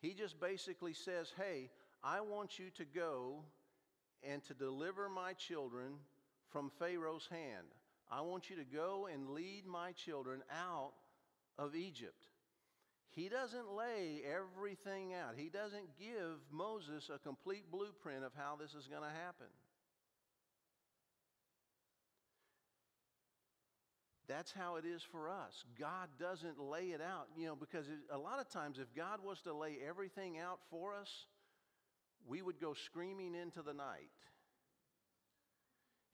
He 0.00 0.12
just 0.12 0.38
basically 0.40 0.92
says, 0.92 1.32
Hey, 1.36 1.70
I 2.02 2.20
want 2.20 2.58
you 2.58 2.66
to 2.76 2.84
go 2.84 3.44
and 4.22 4.42
to 4.44 4.54
deliver 4.54 5.08
my 5.08 5.32
children 5.32 5.94
from 6.50 6.70
Pharaoh's 6.78 7.28
hand. 7.30 7.66
I 8.10 8.20
want 8.20 8.50
you 8.50 8.56
to 8.56 8.64
go 8.64 9.08
and 9.12 9.30
lead 9.30 9.64
my 9.66 9.92
children 9.92 10.42
out 10.50 10.92
of 11.58 11.74
Egypt. 11.74 12.28
He 13.10 13.28
doesn't 13.28 13.72
lay 13.72 14.22
everything 14.26 15.14
out. 15.14 15.34
He 15.36 15.48
doesn't 15.48 15.98
give 15.98 16.40
Moses 16.50 17.10
a 17.14 17.18
complete 17.18 17.70
blueprint 17.70 18.24
of 18.24 18.32
how 18.36 18.56
this 18.56 18.74
is 18.74 18.88
going 18.88 19.02
to 19.02 19.08
happen. 19.24 19.46
That's 24.26 24.52
how 24.52 24.76
it 24.76 24.84
is 24.86 25.02
for 25.02 25.28
us. 25.28 25.64
God 25.78 26.08
doesn't 26.18 26.58
lay 26.58 26.86
it 26.86 27.00
out, 27.02 27.28
you 27.36 27.46
know, 27.46 27.56
because 27.56 27.86
a 28.10 28.16
lot 28.16 28.40
of 28.40 28.48
times 28.48 28.78
if 28.78 28.94
God 28.94 29.20
was 29.22 29.40
to 29.42 29.52
lay 29.52 29.76
everything 29.86 30.38
out 30.38 30.60
for 30.70 30.94
us, 30.94 31.26
we 32.26 32.40
would 32.40 32.60
go 32.60 32.72
screaming 32.72 33.34
into 33.34 33.60
the 33.60 33.74
night. 33.74 34.10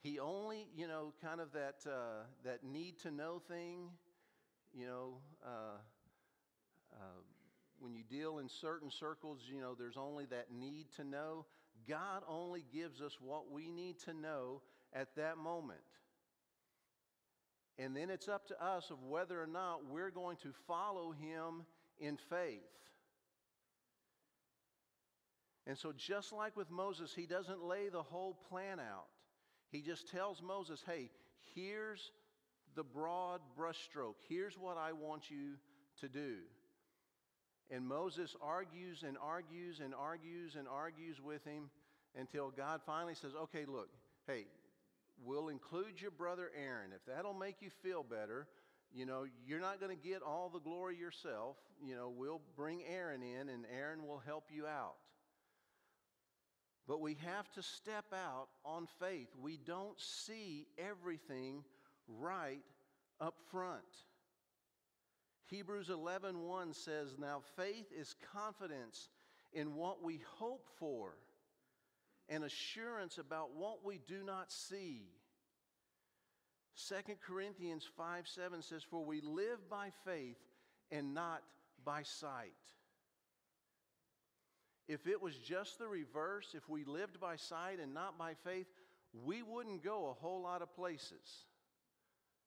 He 0.02 0.18
only, 0.18 0.66
you 0.74 0.88
know, 0.88 1.12
kind 1.22 1.40
of 1.40 1.52
that, 1.52 1.76
uh, 1.86 2.24
that 2.44 2.64
need 2.64 2.98
to 3.00 3.10
know 3.10 3.40
thing, 3.48 3.90
you 4.72 4.86
know, 4.86 5.18
uh, 5.44 5.78
uh, 6.92 7.20
when 7.78 7.94
you 7.94 8.02
deal 8.02 8.38
in 8.38 8.48
certain 8.48 8.90
circles, 8.90 9.40
you 9.46 9.60
know, 9.60 9.74
there's 9.78 9.96
only 9.96 10.26
that 10.26 10.46
need 10.52 10.86
to 10.96 11.04
know. 11.04 11.46
God 11.88 12.22
only 12.28 12.64
gives 12.72 13.00
us 13.00 13.18
what 13.20 13.50
we 13.50 13.70
need 13.70 13.98
to 14.00 14.14
know 14.14 14.62
at 14.92 15.14
that 15.16 15.38
moment. 15.38 15.80
And 17.78 17.96
then 17.96 18.10
it's 18.10 18.28
up 18.28 18.46
to 18.48 18.64
us 18.64 18.90
of 18.90 19.02
whether 19.02 19.40
or 19.40 19.46
not 19.46 19.86
we're 19.90 20.10
going 20.10 20.36
to 20.38 20.52
follow 20.66 21.12
him 21.12 21.64
in 21.98 22.16
faith. 22.16 22.60
And 25.66 25.78
so, 25.78 25.92
just 25.96 26.32
like 26.32 26.56
with 26.56 26.70
Moses, 26.70 27.14
he 27.14 27.26
doesn't 27.26 27.62
lay 27.62 27.88
the 27.88 28.02
whole 28.02 28.36
plan 28.48 28.80
out. 28.80 29.06
He 29.70 29.82
just 29.82 30.10
tells 30.10 30.42
Moses, 30.42 30.82
hey, 30.84 31.10
here's 31.54 32.10
the 32.74 32.82
broad 32.82 33.40
brushstroke. 33.58 34.16
Here's 34.28 34.58
what 34.58 34.76
I 34.76 34.92
want 34.92 35.30
you 35.30 35.54
to 36.00 36.08
do. 36.08 36.36
And 37.70 37.86
Moses 37.86 38.34
argues 38.42 39.04
and 39.06 39.16
argues 39.22 39.80
and 39.80 39.94
argues 39.94 40.56
and 40.56 40.66
argues 40.66 41.20
with 41.20 41.44
him 41.44 41.70
until 42.18 42.50
God 42.50 42.80
finally 42.84 43.14
says, 43.14 43.32
okay, 43.42 43.64
look, 43.64 43.88
hey, 44.26 44.46
we'll 45.24 45.48
include 45.48 46.00
your 46.00 46.10
brother 46.10 46.50
Aaron. 46.56 46.92
If 46.94 47.04
that'll 47.06 47.34
make 47.34 47.56
you 47.60 47.70
feel 47.82 48.02
better, 48.02 48.46
you 48.92 49.06
know, 49.06 49.24
you're 49.46 49.60
not 49.60 49.80
going 49.80 49.96
to 49.96 50.08
get 50.08 50.22
all 50.22 50.48
the 50.48 50.58
glory 50.58 50.96
yourself. 50.96 51.56
You 51.84 51.94
know, 51.94 52.12
we'll 52.14 52.40
bring 52.56 52.82
Aaron 52.84 53.22
in 53.22 53.48
and 53.48 53.64
Aaron 53.76 54.06
will 54.06 54.18
help 54.18 54.44
you 54.50 54.66
out. 54.66 54.96
But 56.88 57.00
we 57.00 57.16
have 57.24 57.50
to 57.52 57.62
step 57.62 58.06
out 58.12 58.48
on 58.64 58.88
faith. 58.98 59.28
We 59.40 59.58
don't 59.58 59.98
see 60.00 60.66
everything 60.76 61.62
right 62.08 62.64
up 63.20 63.36
front. 63.50 63.84
Hebrews 65.46 65.88
11:1 65.88 66.72
says, 66.74 67.18
"Now 67.18 67.40
faith 67.40 67.92
is 67.92 68.14
confidence 68.14 69.08
in 69.52 69.74
what 69.74 70.02
we 70.02 70.18
hope 70.18 70.68
for 70.78 71.18
and 72.30 72.44
assurance 72.44 73.18
about 73.18 73.54
what 73.54 73.84
we 73.84 73.98
do 74.06 74.22
not 74.24 74.50
see." 74.50 75.10
2 76.88 76.94
Corinthians 77.26 77.86
5 77.96 78.26
7 78.26 78.62
says, 78.62 78.82
For 78.82 79.04
we 79.04 79.20
live 79.20 79.68
by 79.68 79.90
faith 80.04 80.38
and 80.90 81.12
not 81.12 81.42
by 81.84 82.02
sight. 82.02 82.52
If 84.88 85.06
it 85.06 85.20
was 85.20 85.36
just 85.36 85.78
the 85.78 85.86
reverse, 85.86 86.54
if 86.54 86.68
we 86.68 86.84
lived 86.84 87.20
by 87.20 87.36
sight 87.36 87.78
and 87.80 87.94
not 87.94 88.18
by 88.18 88.34
faith, 88.34 88.66
we 89.12 89.42
wouldn't 89.42 89.84
go 89.84 90.08
a 90.08 90.14
whole 90.14 90.42
lot 90.42 90.62
of 90.62 90.74
places. 90.74 91.46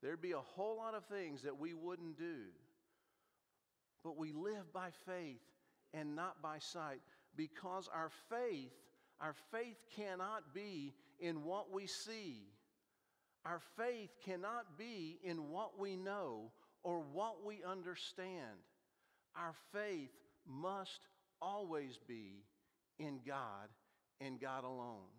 There'd 0.01 0.21
be 0.21 0.33
a 0.33 0.39
whole 0.39 0.77
lot 0.77 0.95
of 0.95 1.05
things 1.05 1.43
that 1.43 1.57
we 1.57 1.73
wouldn't 1.73 2.17
do. 2.17 2.47
But 4.03 4.17
we 4.17 4.33
live 4.33 4.73
by 4.73 4.89
faith 5.05 5.39
and 5.93 6.15
not 6.15 6.41
by 6.41 6.59
sight 6.59 6.99
because 7.37 7.87
our 7.93 8.11
faith, 8.29 8.73
our 9.21 9.35
faith 9.51 9.77
cannot 9.95 10.53
be 10.53 10.93
in 11.19 11.43
what 11.43 11.71
we 11.71 11.87
see. 11.87 12.43
Our 13.45 13.61
faith 13.77 14.09
cannot 14.25 14.77
be 14.77 15.19
in 15.23 15.49
what 15.49 15.79
we 15.79 15.95
know 15.95 16.51
or 16.83 16.99
what 16.99 17.45
we 17.45 17.61
understand. 17.63 18.57
Our 19.35 19.53
faith 19.71 20.11
must 20.47 20.99
always 21.41 21.99
be 22.07 22.43
in 22.99 23.19
God 23.25 23.69
and 24.21 24.39
God 24.39 24.63
alone. 24.63 25.11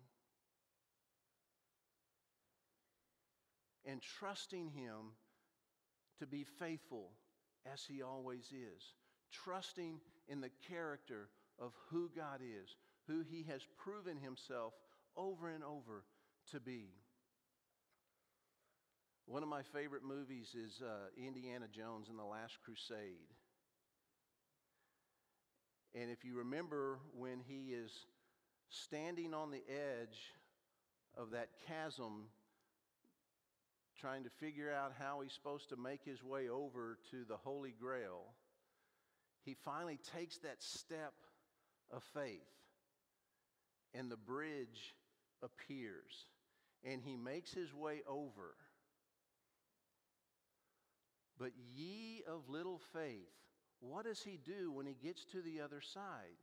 And 3.85 4.01
trusting 4.01 4.69
Him 4.69 5.13
to 6.19 6.25
be 6.25 6.43
faithful 6.59 7.11
as 7.71 7.83
He 7.87 8.01
always 8.01 8.51
is. 8.51 8.93
Trusting 9.31 9.99
in 10.27 10.41
the 10.41 10.51
character 10.67 11.29
of 11.59 11.73
who 11.89 12.09
God 12.15 12.39
is, 12.41 12.75
who 13.07 13.21
He 13.21 13.45
has 13.49 13.61
proven 13.77 14.17
Himself 14.17 14.73
over 15.15 15.49
and 15.49 15.63
over 15.63 16.03
to 16.51 16.59
be. 16.59 16.89
One 19.27 19.41
of 19.41 19.49
my 19.49 19.63
favorite 19.73 20.03
movies 20.03 20.53
is 20.53 20.81
uh, 20.83 21.07
Indiana 21.17 21.65
Jones 21.71 22.09
and 22.09 22.19
the 22.19 22.23
Last 22.23 22.59
Crusade. 22.63 23.33
And 25.99 26.11
if 26.11 26.23
you 26.23 26.35
remember 26.35 26.99
when 27.17 27.39
he 27.39 27.73
is 27.73 27.91
standing 28.69 29.33
on 29.33 29.49
the 29.49 29.63
edge 29.69 30.33
of 31.17 31.31
that 31.31 31.47
chasm, 31.67 32.25
trying 33.99 34.25
to 34.25 34.29
figure 34.29 34.71
out 34.71 34.91
how 34.99 35.21
he's 35.21 35.33
supposed 35.33 35.69
to 35.69 35.77
make 35.77 36.03
his 36.03 36.21
way 36.21 36.49
over 36.49 36.97
to 37.11 37.23
the 37.27 37.37
Holy 37.37 37.73
Grail, 37.79 38.33
he 39.43 39.55
finally 39.63 39.99
takes 40.13 40.37
that 40.39 40.61
step 40.61 41.13
of 41.91 42.03
faith, 42.13 42.45
and 43.97 44.11
the 44.11 44.17
bridge 44.17 44.95
appears, 45.41 46.27
and 46.83 47.01
he 47.01 47.15
makes 47.15 47.53
his 47.53 47.73
way 47.73 48.01
over. 48.07 48.55
But 51.37 51.51
ye 51.75 52.23
of 52.27 52.49
little 52.49 52.81
faith, 52.93 53.31
what 53.79 54.05
does 54.05 54.21
he 54.21 54.39
do 54.43 54.71
when 54.71 54.85
he 54.85 54.95
gets 54.95 55.25
to 55.25 55.41
the 55.41 55.61
other 55.61 55.81
side? 55.81 56.39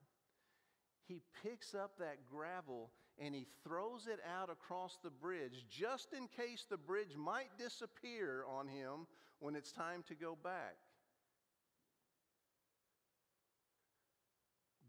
He 1.07 1.23
picks 1.43 1.75
up 1.75 1.99
that 1.99 2.27
gravel 2.31 2.91
and 3.19 3.35
he 3.35 3.47
throws 3.65 4.07
it 4.07 4.21
out 4.39 4.51
across 4.51 4.99
the 5.03 5.11
bridge 5.11 5.67
just 5.69 6.13
in 6.13 6.29
case 6.29 6.67
the 6.69 6.77
bridge 6.77 7.17
might 7.17 7.59
disappear 7.59 8.45
on 8.49 8.69
him 8.69 9.07
when 9.39 9.55
it's 9.55 9.73
time 9.73 10.03
to 10.09 10.15
go 10.15 10.37
back. 10.43 10.77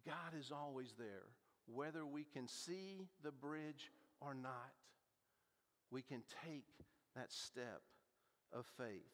God 0.05 0.38
is 0.38 0.51
always 0.51 0.93
there, 0.97 1.28
whether 1.66 2.05
we 2.05 2.24
can 2.24 2.47
see 2.47 3.07
the 3.24 3.32
bridge 3.32 3.91
or 4.20 4.34
not. 4.34 4.72
We 5.91 6.01
can 6.01 6.24
take 6.45 6.68
that 7.16 7.32
step 7.32 7.82
of 8.51 8.66
faith. 8.78 9.11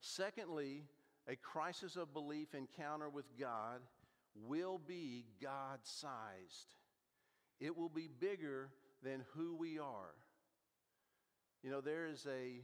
Secondly, 0.00 0.84
a 1.28 1.36
crisis 1.36 1.96
of 1.96 2.12
belief 2.12 2.54
encounter 2.54 3.08
with 3.08 3.26
God 3.38 3.80
will 4.34 4.78
be 4.78 5.26
God 5.42 5.80
sized. 5.82 6.74
It 7.60 7.76
will 7.76 7.88
be 7.88 8.08
bigger 8.20 8.70
than 9.02 9.24
who 9.34 9.56
we 9.56 9.78
are. 9.78 10.14
You 11.62 11.70
know, 11.70 11.80
there 11.80 12.06
is 12.06 12.26
a 12.26 12.62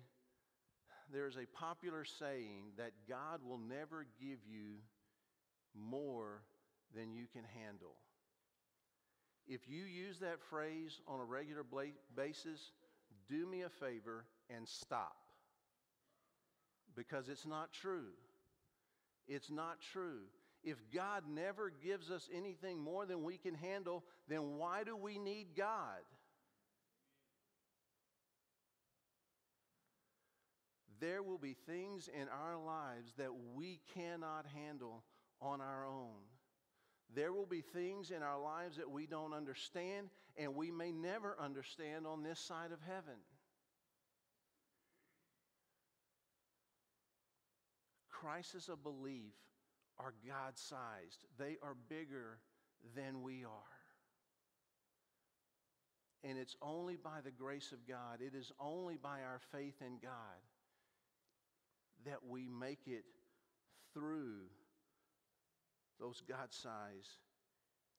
there 1.13 1.27
is 1.27 1.37
a 1.37 1.47
popular 1.47 2.05
saying 2.05 2.73
that 2.79 2.93
God 3.09 3.41
will 3.47 3.59
never 3.59 4.07
give 4.19 4.39
you 4.49 4.79
more 5.75 6.43
than 6.95 7.13
you 7.13 7.27
can 7.33 7.43
handle. 7.63 7.97
If 9.47 9.69
you 9.69 9.85
use 9.85 10.19
that 10.21 10.41
phrase 10.49 11.01
on 11.07 11.21
a 11.21 11.25
regular 11.25 11.65
basis, 12.17 12.73
do 13.29 13.47
me 13.47 13.63
a 13.63 13.69
favor 13.69 14.25
and 14.49 14.67
stop. 14.67 15.17
Because 16.97 17.29
it's 17.29 17.47
not 17.47 17.73
true. 17.73 18.13
It's 19.27 19.51
not 19.51 19.81
true. 19.93 20.21
If 20.63 20.79
God 20.95 21.25
never 21.29 21.71
gives 21.71 22.11
us 22.11 22.29
anything 22.35 22.81
more 22.81 23.05
than 23.05 23.23
we 23.23 23.37
can 23.37 23.55
handle, 23.55 24.05
then 24.29 24.57
why 24.57 24.85
do 24.85 24.97
we 24.97 25.19
need 25.19 25.49
God? 25.57 26.01
There 31.01 31.23
will 31.23 31.39
be 31.39 31.55
things 31.67 32.09
in 32.09 32.29
our 32.29 32.57
lives 32.57 33.13
that 33.19 33.31
we 33.55 33.81
cannot 33.95 34.47
handle 34.55 35.05
on 35.43 35.61
our 35.61 35.85
own. 35.87 36.23
There 37.15 37.33
will 37.33 37.47
be 37.47 37.61
things 37.61 38.11
in 38.11 38.23
our 38.23 38.41
lives 38.41 38.77
that 38.77 38.91
we 38.91 39.07
don't 39.07 39.33
understand, 39.33 40.09
and 40.37 40.55
we 40.55 40.71
may 40.71 40.93
never 40.93 41.37
understand 41.41 42.07
on 42.07 42.23
this 42.23 42.41
side 42.41 42.73
of 42.73 42.81
heaven. 42.87 43.19
Crises 48.11 48.69
of 48.69 48.83
belief 48.83 49.35
are 49.99 50.15
God 50.27 50.59
sized, 50.59 51.25
they 51.39 51.57
are 51.63 51.77
bigger 51.89 52.39
than 52.97 53.23
we 53.23 53.45
are. 53.45 53.51
And 56.25 56.39
it's 56.39 56.57
only 56.63 56.97
by 56.97 57.21
the 57.23 57.31
grace 57.31 57.71
of 57.73 57.87
God, 57.87 58.21
it 58.21 58.35
is 58.35 58.51
only 58.59 58.97
by 58.97 59.21
our 59.21 59.41
faith 59.53 59.83
in 59.83 59.99
God 60.03 60.41
that 62.07 62.27
we 62.29 62.49
make 62.49 62.87
it 62.87 63.05
through 63.93 64.47
those 66.01 66.23
God 66.29 66.53
size 66.53 67.19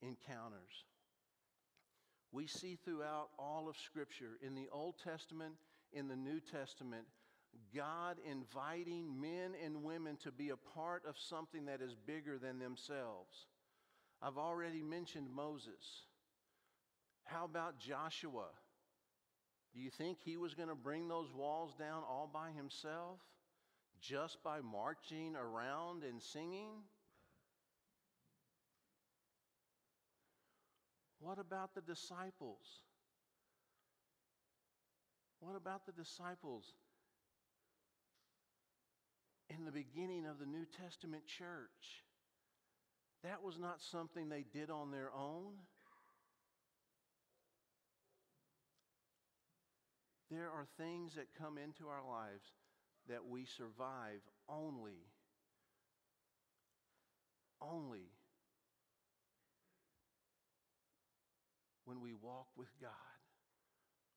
encounters. 0.02 0.86
We 2.32 2.48
see 2.48 2.78
throughout 2.84 3.30
all 3.39 3.70
of 3.70 3.78
Scripture, 3.78 4.38
in 4.41 4.56
the 4.56 4.68
Old 4.72 4.96
Testament, 5.04 5.56
in 5.93 6.08
the 6.08 6.16
New 6.16 6.39
Testament, 6.39 7.06
God 7.74 8.18
inviting 8.30 9.22
men 9.22 9.54
and 9.64 9.84
women 9.84 10.18
to 10.24 10.32
be 10.32 10.50
a 10.50 10.58
part 10.58 11.04
of 11.08 11.16
something 11.18 11.66
that 11.66 11.82
is 11.82 11.96
bigger 12.06 12.38
than 12.38 12.60
themselves. 12.60 13.48
I've 14.22 14.38
already 14.38 14.82
mentioned 14.82 15.30
Moses. 15.34 16.04
How 17.24 17.46
about 17.46 17.80
Joshua? 17.80 18.48
Do 19.74 19.80
you 19.82 19.89
think 19.89 20.18
he 20.24 20.38
was 20.38 20.54
going 20.54 20.70
to 20.70 20.76
bring 20.76 21.08
those 21.08 21.34
walls 21.34 21.74
down 21.78 22.04
all 22.04 22.30
by 22.32 22.52
himself? 22.52 23.20
Just 24.02 24.43
by 24.43 24.60
marching 24.62 25.36
around 25.36 26.04
and 26.04 26.22
singing? 26.22 26.70
What 31.20 31.39
about 31.39 31.74
the 31.74 31.82
disciples? 31.82 32.66
What 35.39 35.55
about 35.55 35.86
the 35.86 35.91
disciples 35.91 36.66
in 39.49 39.66
the 39.66 39.72
beginning 39.72 40.26
of 40.26 40.39
the 40.39 40.45
New 40.45 40.66
Testament 40.66 41.24
church? 41.26 42.03
That 43.24 43.43
was 43.43 43.57
not 43.57 43.82
something 43.82 44.30
they 44.30 44.45
did 44.53 44.70
on 44.70 44.91
their 44.91 45.11
own. 45.13 45.53
There 50.30 50.49
are 50.49 50.66
things 50.78 51.16
that 51.16 51.28
come 51.38 51.57
into 51.57 51.88
our 51.88 52.03
lives 52.07 52.45
that 53.07 53.26
we 53.26 53.45
survive 53.45 54.22
only, 54.49 55.05
only 57.61 58.09
when 61.86 62.02
we 62.02 62.14
walk 62.14 62.48
with 62.58 62.70
God, 62.82 62.92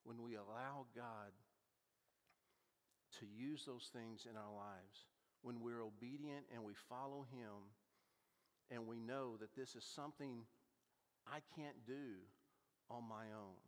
when 0.03 0.21
we 0.21 0.35
allow 0.35 0.85
God 0.95 1.31
to 3.19 3.25
use 3.25 3.63
those 3.65 3.89
things 3.93 4.27
in 4.29 4.35
our 4.35 4.53
lives, 4.53 5.05
when 5.41 5.61
we're 5.61 5.81
obedient 5.81 6.45
and 6.53 6.63
we 6.63 6.73
follow 6.89 7.25
Him, 7.31 7.71
and 8.71 8.87
we 8.87 8.99
know 8.99 9.37
that 9.39 9.55
this 9.55 9.75
is 9.75 9.83
something 9.83 10.45
I 11.27 11.39
can't 11.55 11.85
do 11.87 12.21
on 12.89 13.03
my 13.07 13.25
own. 13.35 13.61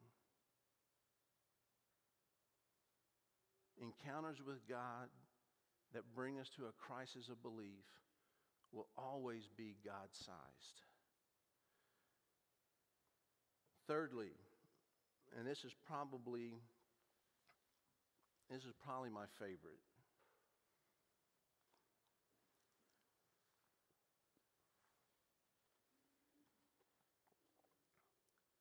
Encounters 3.81 4.37
with 4.45 4.67
God 4.67 5.09
that 5.93 6.03
bring 6.15 6.39
us 6.39 6.49
to 6.55 6.65
a 6.65 6.71
crisis 6.77 7.29
of 7.29 7.41
belief 7.41 7.85
will 8.71 8.87
always 8.97 9.49
be 9.57 9.75
God 9.83 10.09
sized. 10.11 10.90
Thirdly, 13.91 14.31
and 15.37 15.45
this 15.45 15.65
is 15.65 15.73
probably 15.85 16.53
this 18.49 18.63
is 18.63 18.73
probably 18.85 19.09
my 19.09 19.25
favorite. 19.37 19.81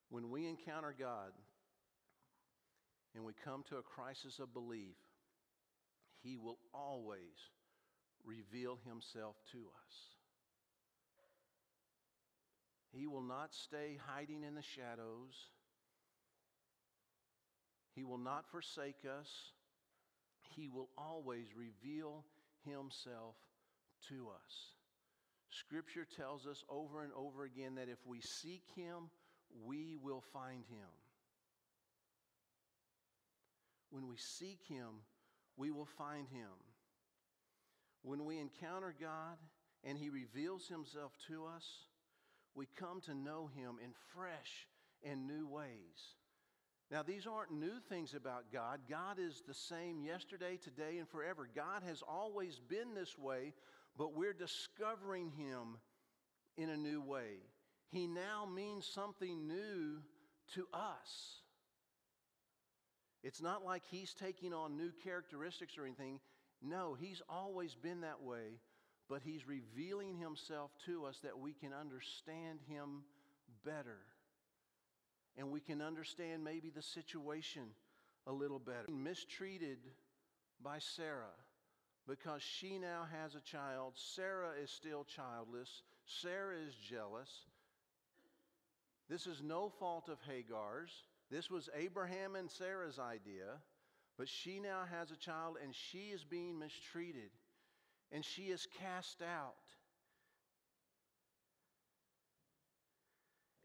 When 0.08 0.30
we 0.30 0.48
encounter 0.48 0.92
God 0.98 1.30
and 3.14 3.24
we 3.24 3.32
come 3.44 3.62
to 3.68 3.76
a 3.76 3.82
crisis 3.82 4.40
of 4.40 4.52
belief, 4.52 4.96
He 6.24 6.36
will 6.36 6.58
always 6.74 7.20
reveal 8.24 8.80
Himself 8.84 9.36
to 9.52 9.58
us. 9.58 10.19
He 12.92 13.06
will 13.06 13.22
not 13.22 13.54
stay 13.54 13.98
hiding 14.06 14.42
in 14.42 14.54
the 14.54 14.62
shadows. 14.62 15.34
He 17.94 18.04
will 18.04 18.18
not 18.18 18.50
forsake 18.50 19.04
us. 19.04 19.28
He 20.56 20.68
will 20.68 20.88
always 20.98 21.46
reveal 21.56 22.24
Himself 22.64 23.36
to 24.08 24.28
us. 24.28 24.74
Scripture 25.50 26.06
tells 26.16 26.46
us 26.46 26.62
over 26.68 27.02
and 27.02 27.12
over 27.12 27.44
again 27.44 27.76
that 27.76 27.88
if 27.88 27.98
we 28.06 28.20
seek 28.20 28.62
Him, 28.74 29.10
we 29.64 29.96
will 30.00 30.22
find 30.32 30.64
Him. 30.70 30.88
When 33.90 34.06
we 34.06 34.16
seek 34.16 34.60
Him, 34.68 35.02
we 35.56 35.70
will 35.70 35.88
find 35.98 36.28
Him. 36.28 36.50
When 38.02 38.24
we 38.24 38.38
encounter 38.38 38.94
God 38.98 39.36
and 39.84 39.98
He 39.98 40.08
reveals 40.08 40.68
Himself 40.68 41.12
to 41.28 41.44
us, 41.46 41.64
we 42.54 42.66
come 42.76 43.00
to 43.02 43.14
know 43.14 43.50
Him 43.54 43.76
in 43.82 43.90
fresh 44.14 44.68
and 45.04 45.26
new 45.26 45.46
ways. 45.46 46.14
Now, 46.90 47.02
these 47.02 47.26
aren't 47.26 47.52
new 47.52 47.78
things 47.88 48.14
about 48.14 48.52
God. 48.52 48.80
God 48.88 49.18
is 49.18 49.42
the 49.46 49.54
same 49.54 50.02
yesterday, 50.02 50.58
today, 50.62 50.98
and 50.98 51.08
forever. 51.08 51.48
God 51.54 51.82
has 51.86 52.02
always 52.02 52.58
been 52.68 52.94
this 52.94 53.16
way, 53.16 53.54
but 53.96 54.16
we're 54.16 54.32
discovering 54.32 55.30
Him 55.30 55.78
in 56.56 56.68
a 56.68 56.76
new 56.76 57.00
way. 57.00 57.38
He 57.90 58.08
now 58.08 58.44
means 58.52 58.88
something 58.92 59.46
new 59.46 60.00
to 60.54 60.66
us. 60.74 61.40
It's 63.22 63.40
not 63.40 63.64
like 63.64 63.82
He's 63.88 64.12
taking 64.14 64.52
on 64.52 64.76
new 64.76 64.90
characteristics 65.04 65.78
or 65.78 65.84
anything. 65.84 66.18
No, 66.60 66.94
He's 66.94 67.22
always 67.28 67.76
been 67.76 68.00
that 68.00 68.22
way, 68.22 68.58
but 69.10 69.20
He's 69.22 69.46
revealing 69.46 70.16
Himself 70.16 70.70
to 70.86 71.04
us 71.04 71.18
that 71.24 71.38
we 71.38 71.52
can 71.52 71.72
understand 71.74 72.60
Him 72.68 73.02
better 73.64 73.98
and 75.36 75.50
we 75.50 75.60
can 75.60 75.82
understand 75.82 76.44
maybe 76.44 76.70
the 76.70 76.82
situation 76.82 77.62
a 78.26 78.32
little 78.32 78.58
better. 78.58 78.86
Mistreated 78.88 79.78
by 80.62 80.78
Sarah, 80.78 81.36
because 82.06 82.42
she 82.42 82.78
now 82.78 83.06
has 83.12 83.34
a 83.34 83.40
child. 83.40 83.94
Sarah 83.96 84.52
is 84.62 84.70
still 84.70 85.04
childless. 85.04 85.82
Sarah 86.04 86.56
is 86.56 86.74
jealous. 86.74 87.30
This 89.08 89.26
is 89.26 89.42
no 89.42 89.72
fault 89.78 90.08
of 90.08 90.18
Hagar's. 90.28 90.92
This 91.30 91.50
was 91.50 91.68
Abraham 91.76 92.36
and 92.36 92.50
Sarah's 92.50 92.98
idea. 92.98 93.58
But 94.18 94.28
she 94.28 94.60
now 94.60 94.82
has 94.90 95.10
a 95.10 95.16
child 95.16 95.56
and 95.62 95.74
she 95.74 96.10
is 96.10 96.24
being 96.24 96.58
mistreated 96.58 97.30
and 98.12 98.24
she 98.24 98.42
is 98.42 98.66
cast 98.80 99.22
out. 99.22 99.54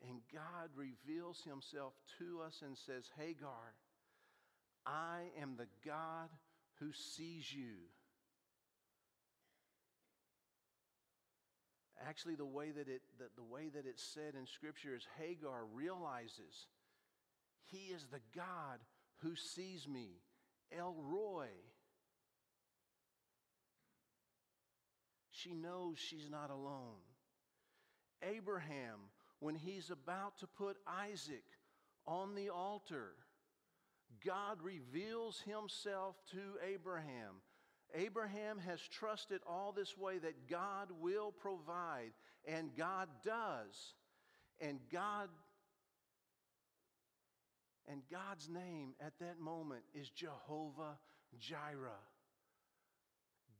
And 0.07 0.19
God 0.31 0.69
reveals 0.75 1.41
himself 1.41 1.93
to 2.19 2.41
us 2.45 2.61
and 2.63 2.77
says, 2.77 3.09
Hagar, 3.17 3.73
I 4.85 5.21
am 5.41 5.55
the 5.57 5.67
God 5.83 6.29
who 6.79 6.91
sees 6.93 7.51
you. 7.51 7.89
Actually, 12.07 12.35
the 12.35 12.45
way 12.45 12.69
that, 12.69 12.87
it, 12.87 13.01
the, 13.17 13.25
the 13.35 13.43
way 13.43 13.69
that 13.73 13.85
it's 13.87 14.03
said 14.03 14.35
in 14.37 14.45
Scripture 14.45 14.95
is 14.95 15.07
Hagar 15.17 15.65
realizes 15.73 16.67
he 17.65 17.91
is 17.93 18.05
the 18.11 18.21
God 18.35 18.79
who 19.19 19.35
sees 19.35 19.87
me, 19.87 20.21
El 20.77 20.95
Roi. 20.99 21.47
She 25.45 25.53
knows 25.53 25.97
she's 25.99 26.29
not 26.29 26.49
alone. 26.49 26.97
Abraham, 28.23 28.97
when 29.39 29.53
he's 29.53 29.91
about 29.91 30.39
to 30.39 30.47
put 30.47 30.77
Isaac 30.87 31.43
on 32.07 32.33
the 32.33 32.49
altar, 32.49 33.11
God 34.25 34.57
reveals 34.63 35.41
himself 35.41 36.15
to 36.31 36.39
Abraham. 36.67 37.41
Abraham 37.93 38.57
has 38.57 38.81
trusted 38.81 39.41
all 39.45 39.71
this 39.71 39.95
way 39.95 40.17
that 40.17 40.49
God 40.49 40.87
will 40.99 41.31
provide, 41.31 42.13
and 42.47 42.75
God 42.75 43.07
does. 43.23 43.93
And 44.59 44.79
God 44.91 45.29
and 47.87 48.01
God's 48.11 48.49
name 48.49 48.95
at 48.99 49.13
that 49.19 49.39
moment 49.39 49.83
is 49.93 50.09
Jehovah 50.09 50.97
Jireh. 51.39 51.91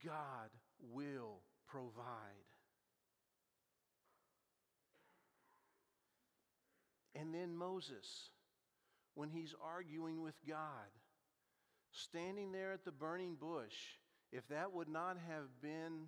God 0.03 0.49
will 0.91 1.41
provide. 1.67 2.45
And 7.15 7.33
then 7.33 7.55
Moses, 7.55 8.29
when 9.13 9.29
he's 9.29 9.55
arguing 9.63 10.21
with 10.21 10.35
God, 10.47 10.89
standing 11.91 12.51
there 12.51 12.73
at 12.73 12.83
the 12.83 12.91
burning 12.91 13.35
bush, 13.39 13.73
if 14.31 14.47
that 14.49 14.73
would 14.73 14.89
not 14.89 15.17
have 15.29 15.61
been 15.61 16.07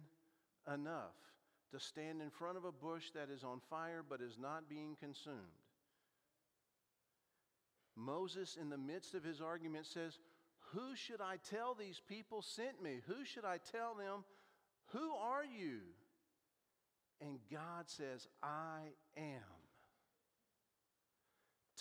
enough 0.71 1.15
to 1.71 1.79
stand 1.79 2.21
in 2.21 2.29
front 2.29 2.57
of 2.57 2.65
a 2.65 2.71
bush 2.71 3.05
that 3.15 3.29
is 3.29 3.43
on 3.43 3.61
fire 3.69 4.03
but 4.07 4.21
is 4.21 4.37
not 4.37 4.69
being 4.69 4.97
consumed, 4.99 5.37
Moses, 7.95 8.57
in 8.59 8.69
the 8.69 8.77
midst 8.77 9.15
of 9.15 9.23
his 9.23 9.41
argument, 9.41 9.87
says, 9.87 10.19
Who 10.73 10.95
should 10.95 11.19
I 11.19 11.37
tell 11.49 11.73
these 11.73 11.99
people 12.07 12.43
sent 12.43 12.81
me? 12.81 13.01
Who 13.07 13.25
should 13.25 13.43
I 13.43 13.57
tell 13.71 13.95
them? 13.95 14.23
Who 14.93 15.11
are 15.13 15.43
you? 15.43 15.79
And 17.21 17.39
God 17.51 17.85
says, 17.87 18.27
I 18.41 18.79
am. 19.17 19.41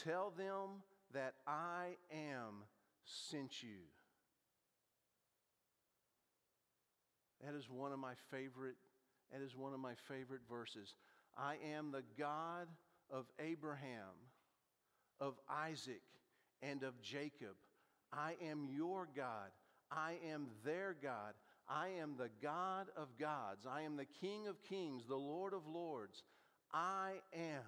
Tell 0.02 0.32
them 0.36 0.82
that 1.12 1.34
I 1.46 1.96
am 2.12 2.64
sent 3.04 3.62
you. 3.62 3.84
That 7.44 7.54
is 7.54 7.70
one 7.70 7.92
of 7.92 7.98
my 7.98 8.14
favorite 8.30 8.76
that 9.32 9.42
is 9.42 9.56
one 9.56 9.72
of 9.74 9.80
my 9.80 9.94
favorite 10.08 10.42
verses. 10.48 10.94
I 11.36 11.56
am 11.74 11.90
the 11.90 12.04
God 12.18 12.68
of 13.10 13.26
Abraham, 13.40 14.14
of 15.20 15.34
Isaac, 15.48 16.02
and 16.62 16.82
of 16.82 17.00
Jacob. 17.02 17.56
I 18.12 18.34
am 18.42 18.68
your 18.70 19.08
God. 19.14 19.50
I 19.90 20.14
am 20.32 20.46
their 20.64 20.96
God. 21.02 21.34
I 21.68 21.88
am 22.00 22.14
the 22.16 22.30
God 22.42 22.86
of 22.96 23.08
gods. 23.18 23.66
I 23.66 23.82
am 23.82 23.96
the 23.96 24.06
King 24.20 24.46
of 24.46 24.62
kings, 24.62 25.04
the 25.08 25.16
Lord 25.16 25.52
of 25.52 25.66
lords. 25.66 26.22
I 26.72 27.14
am. 27.34 27.62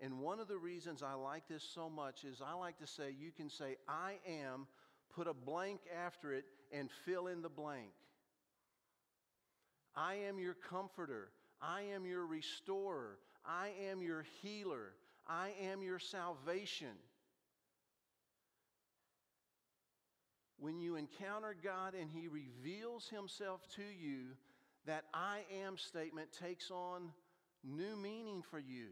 And 0.00 0.20
one 0.20 0.38
of 0.38 0.48
the 0.48 0.58
reasons 0.58 1.02
I 1.02 1.14
like 1.14 1.48
this 1.48 1.64
so 1.74 1.90
much 1.90 2.24
is 2.24 2.40
I 2.40 2.52
like 2.52 2.78
to 2.78 2.86
say, 2.86 3.14
you 3.18 3.32
can 3.32 3.50
say, 3.50 3.76
I 3.88 4.18
am, 4.26 4.66
put 5.14 5.26
a 5.26 5.34
blank 5.34 5.80
after 6.04 6.32
it, 6.32 6.44
and 6.72 6.88
fill 7.04 7.26
in 7.26 7.42
the 7.42 7.48
blank. 7.48 7.90
I 9.96 10.14
am 10.28 10.38
your 10.38 10.54
comforter. 10.54 11.30
I 11.60 11.82
am 11.94 12.06
your 12.06 12.26
restorer. 12.26 13.18
I 13.44 13.70
am 13.90 14.02
your 14.02 14.24
healer. 14.42 14.92
I 15.26 15.52
am 15.60 15.82
your 15.82 15.98
salvation. 15.98 16.94
When 20.58 20.80
you 20.80 20.96
encounter 20.96 21.54
God 21.62 21.94
and 21.94 22.10
He 22.10 22.28
reveals 22.28 23.08
Himself 23.08 23.60
to 23.76 23.82
you, 23.82 24.36
that 24.86 25.04
I 25.12 25.40
am 25.64 25.76
statement 25.76 26.28
takes 26.32 26.70
on 26.70 27.10
new 27.62 27.96
meaning 27.96 28.42
for 28.42 28.58
you. 28.58 28.88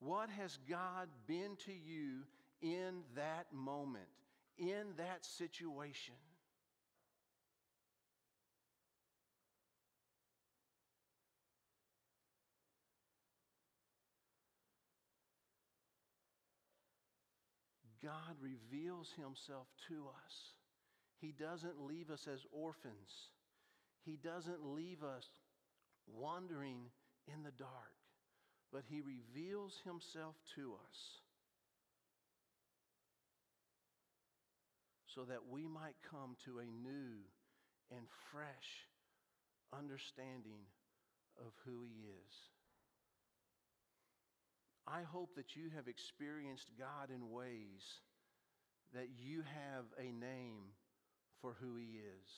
What 0.00 0.30
has 0.30 0.58
God 0.68 1.08
been 1.26 1.56
to 1.66 1.72
you 1.72 2.22
in 2.60 3.02
that 3.14 3.46
moment, 3.52 4.04
in 4.58 4.94
that 4.96 5.24
situation? 5.24 6.14
God 18.02 18.34
reveals 18.40 19.12
himself 19.16 19.68
to 19.88 20.08
us. 20.26 20.61
He 21.22 21.30
doesn't 21.30 21.86
leave 21.86 22.10
us 22.10 22.26
as 22.26 22.40
orphans. 22.50 23.30
He 24.04 24.16
doesn't 24.16 24.66
leave 24.74 25.04
us 25.04 25.30
wandering 26.06 26.90
in 27.32 27.44
the 27.44 27.52
dark, 27.52 27.94
but 28.72 28.82
He 28.88 29.00
reveals 29.00 29.80
Himself 29.84 30.34
to 30.56 30.72
us 30.72 30.98
so 35.14 35.24
that 35.24 35.46
we 35.48 35.68
might 35.68 35.94
come 36.10 36.34
to 36.44 36.58
a 36.58 36.64
new 36.64 37.22
and 37.96 38.06
fresh 38.32 38.88
understanding 39.78 40.66
of 41.38 41.52
who 41.64 41.82
He 41.84 42.08
is. 42.08 42.34
I 44.88 45.02
hope 45.02 45.36
that 45.36 45.54
you 45.54 45.70
have 45.76 45.86
experienced 45.86 46.72
God 46.76 47.10
in 47.14 47.30
ways 47.30 48.00
that 48.92 49.08
you 49.16 49.42
have 49.42 49.84
a 49.96 50.10
name 50.10 50.74
for 51.42 51.56
who 51.60 51.76
He 51.76 51.98
is, 51.98 52.30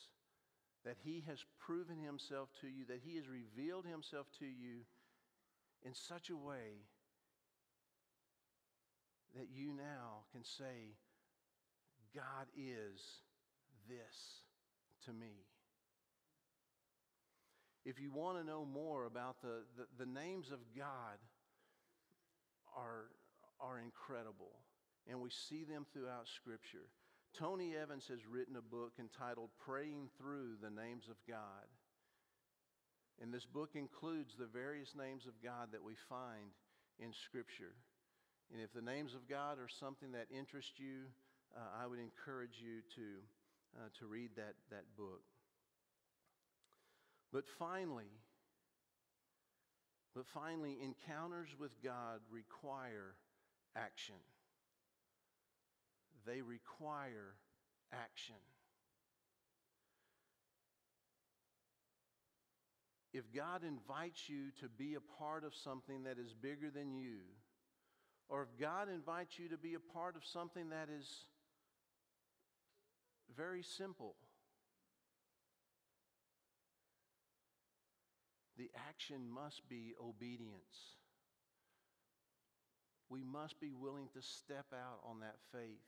that 0.83 0.97
He 1.03 1.23
has 1.27 1.39
proven 1.59 1.97
Himself 1.97 2.49
to 2.59 2.67
you, 2.67 2.85
that 2.89 3.01
He 3.05 3.15
has 3.15 3.25
revealed 3.27 3.85
Himself 3.85 4.27
to 4.39 4.45
you 4.45 4.83
in 5.85 5.93
such 5.93 6.29
a 6.29 6.35
way 6.35 6.83
that 9.35 9.47
you 9.53 9.71
now 9.71 10.25
can 10.33 10.43
say, 10.43 10.97
God 12.13 12.47
is 12.57 12.99
this 13.87 14.41
to 15.05 15.13
me. 15.13 15.45
If 17.85 17.99
you 17.99 18.11
want 18.11 18.39
to 18.39 18.43
know 18.43 18.65
more 18.65 19.05
about 19.05 19.41
the, 19.41 19.63
the, 19.77 20.05
the 20.05 20.11
names 20.11 20.51
of 20.51 20.59
God, 20.75 21.19
are, 22.75 23.07
are 23.59 23.79
incredible, 23.79 24.51
and 25.09 25.21
we 25.21 25.29
see 25.29 25.63
them 25.63 25.85
throughout 25.93 26.27
Scripture. 26.27 26.89
Tony 27.37 27.73
Evans 27.75 28.07
has 28.07 28.25
written 28.25 28.55
a 28.55 28.61
book 28.61 28.93
entitled 28.97 29.49
Praying 29.65 30.09
Through 30.17 30.55
the 30.61 30.69
Names 30.69 31.09
of 31.09 31.17
God. 31.27 31.67
And 33.21 33.33
this 33.33 33.45
book 33.45 33.71
includes 33.75 34.35
the 34.35 34.45
various 34.45 34.93
names 34.95 35.25
of 35.25 35.43
God 35.43 35.69
that 35.71 35.83
we 35.83 35.95
find 36.07 36.51
in 36.99 37.11
Scripture. 37.11 37.75
And 38.53 38.61
if 38.61 38.71
the 38.73 38.81
names 38.81 39.13
of 39.15 39.27
God 39.27 39.59
are 39.59 39.67
something 39.67 40.11
that 40.13 40.27
interests 40.29 40.77
you, 40.77 41.11
uh, 41.55 41.83
I 41.83 41.87
would 41.87 41.99
encourage 41.99 42.61
you 42.61 42.81
to, 42.95 43.79
uh, 43.79 43.89
to 43.99 44.05
read 44.05 44.31
that, 44.35 44.55
that 44.69 44.85
book. 44.97 45.23
But 47.33 47.43
finally, 47.59 48.11
but 50.15 50.25
finally, 50.27 50.77
encounters 50.81 51.49
with 51.59 51.71
God 51.83 52.21
require 52.31 53.15
action. 53.75 54.15
They 56.25 56.41
require 56.41 57.35
action. 57.93 58.35
If 63.13 63.31
God 63.33 63.63
invites 63.63 64.27
you 64.27 64.51
to 64.59 64.67
be 64.67 64.95
a 64.95 65.21
part 65.21 65.45
of 65.45 65.55
something 65.55 66.03
that 66.03 66.17
is 66.19 66.33
bigger 66.33 66.69
than 66.69 66.93
you, 66.93 67.19
or 68.27 68.41
if 68.43 68.59
God 68.59 68.89
invites 68.89 69.39
you 69.39 69.47
to 69.49 69.57
be 69.57 69.75
a 69.75 69.93
part 69.93 70.15
of 70.15 70.25
something 70.25 70.69
that 70.69 70.89
is 70.89 71.07
very 73.37 73.63
simple, 73.63 74.15
the 78.57 78.69
action 78.89 79.29
must 79.29 79.67
be 79.69 79.93
obedience. 80.01 80.95
We 83.09 83.23
must 83.23 83.59
be 83.61 83.71
willing 83.71 84.09
to 84.13 84.21
step 84.21 84.65
out 84.73 84.99
on 85.09 85.19
that 85.19 85.35
faith. 85.51 85.85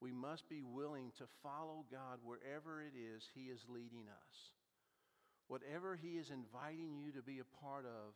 We 0.00 0.12
must 0.12 0.48
be 0.48 0.62
willing 0.62 1.12
to 1.18 1.24
follow 1.42 1.84
God 1.90 2.20
wherever 2.24 2.80
it 2.80 2.94
is 2.96 3.28
He 3.34 3.44
is 3.44 3.60
leading 3.68 4.06
us. 4.08 4.52
Whatever 5.46 5.96
He 5.96 6.16
is 6.16 6.30
inviting 6.30 6.96
you 6.96 7.12
to 7.12 7.22
be 7.22 7.38
a 7.38 7.64
part 7.64 7.84
of, 7.84 8.14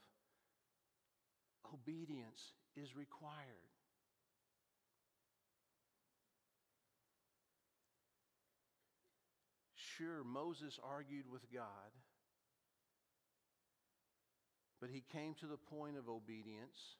obedience 1.72 2.52
is 2.76 2.96
required. 2.96 3.68
Sure, 9.96 10.24
Moses 10.24 10.80
argued 10.82 11.30
with 11.30 11.42
God, 11.52 11.92
but 14.80 14.90
he 14.90 15.04
came 15.12 15.34
to 15.34 15.46
the 15.46 15.56
point 15.56 15.96
of 15.96 16.08
obedience. 16.08 16.96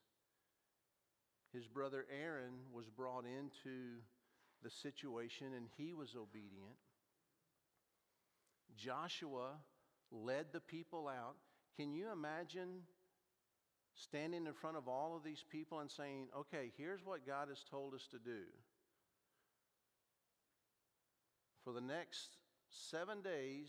His 1.53 1.67
brother 1.67 2.07
Aaron 2.09 2.55
was 2.73 2.89
brought 2.89 3.25
into 3.25 3.99
the 4.65 4.71
situation 4.71 5.49
and 5.55 5.67
he 5.77 5.93
was 5.93 6.17
obedient. 6.17 6.77
Joshua 8.77 9.51
led 10.11 10.47
the 10.53 10.61
people 10.61 11.07
out. 11.07 11.37
Can 11.77 11.93
you 11.93 12.11
imagine 12.11 12.83
standing 13.95 14.47
in 14.47 14.53
front 14.53 14.77
of 14.77 14.89
all 14.89 15.17
of 15.17 15.23
these 15.23 15.45
people 15.51 15.81
and 15.81 15.91
saying, 15.91 16.27
okay, 16.37 16.73
here's 16.77 17.05
what 17.05 17.27
God 17.27 17.49
has 17.49 17.63
told 17.71 17.95
us 17.95 18.09
to 18.11 18.19
do? 18.19 18.43
For 21.65 21.73
the 21.73 21.81
next 21.81 22.37
seven 22.71 23.23
days, 23.23 23.69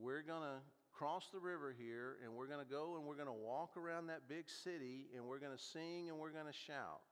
we're 0.00 0.22
going 0.22 0.42
to 0.42 0.60
cross 0.92 1.28
the 1.32 1.40
river 1.40 1.74
here 1.76 2.16
and 2.24 2.34
we're 2.34 2.46
going 2.46 2.64
to 2.64 2.70
go 2.70 2.96
and 2.96 3.04
we're 3.04 3.16
going 3.16 3.26
to 3.26 3.32
walk 3.32 3.76
around 3.76 4.06
that 4.06 4.28
big 4.28 4.48
city 4.48 5.06
and 5.16 5.24
we're 5.24 5.40
going 5.40 5.56
to 5.56 5.62
sing 5.62 6.08
and 6.08 6.18
we're 6.18 6.30
going 6.30 6.46
to 6.46 6.52
shout. 6.52 7.02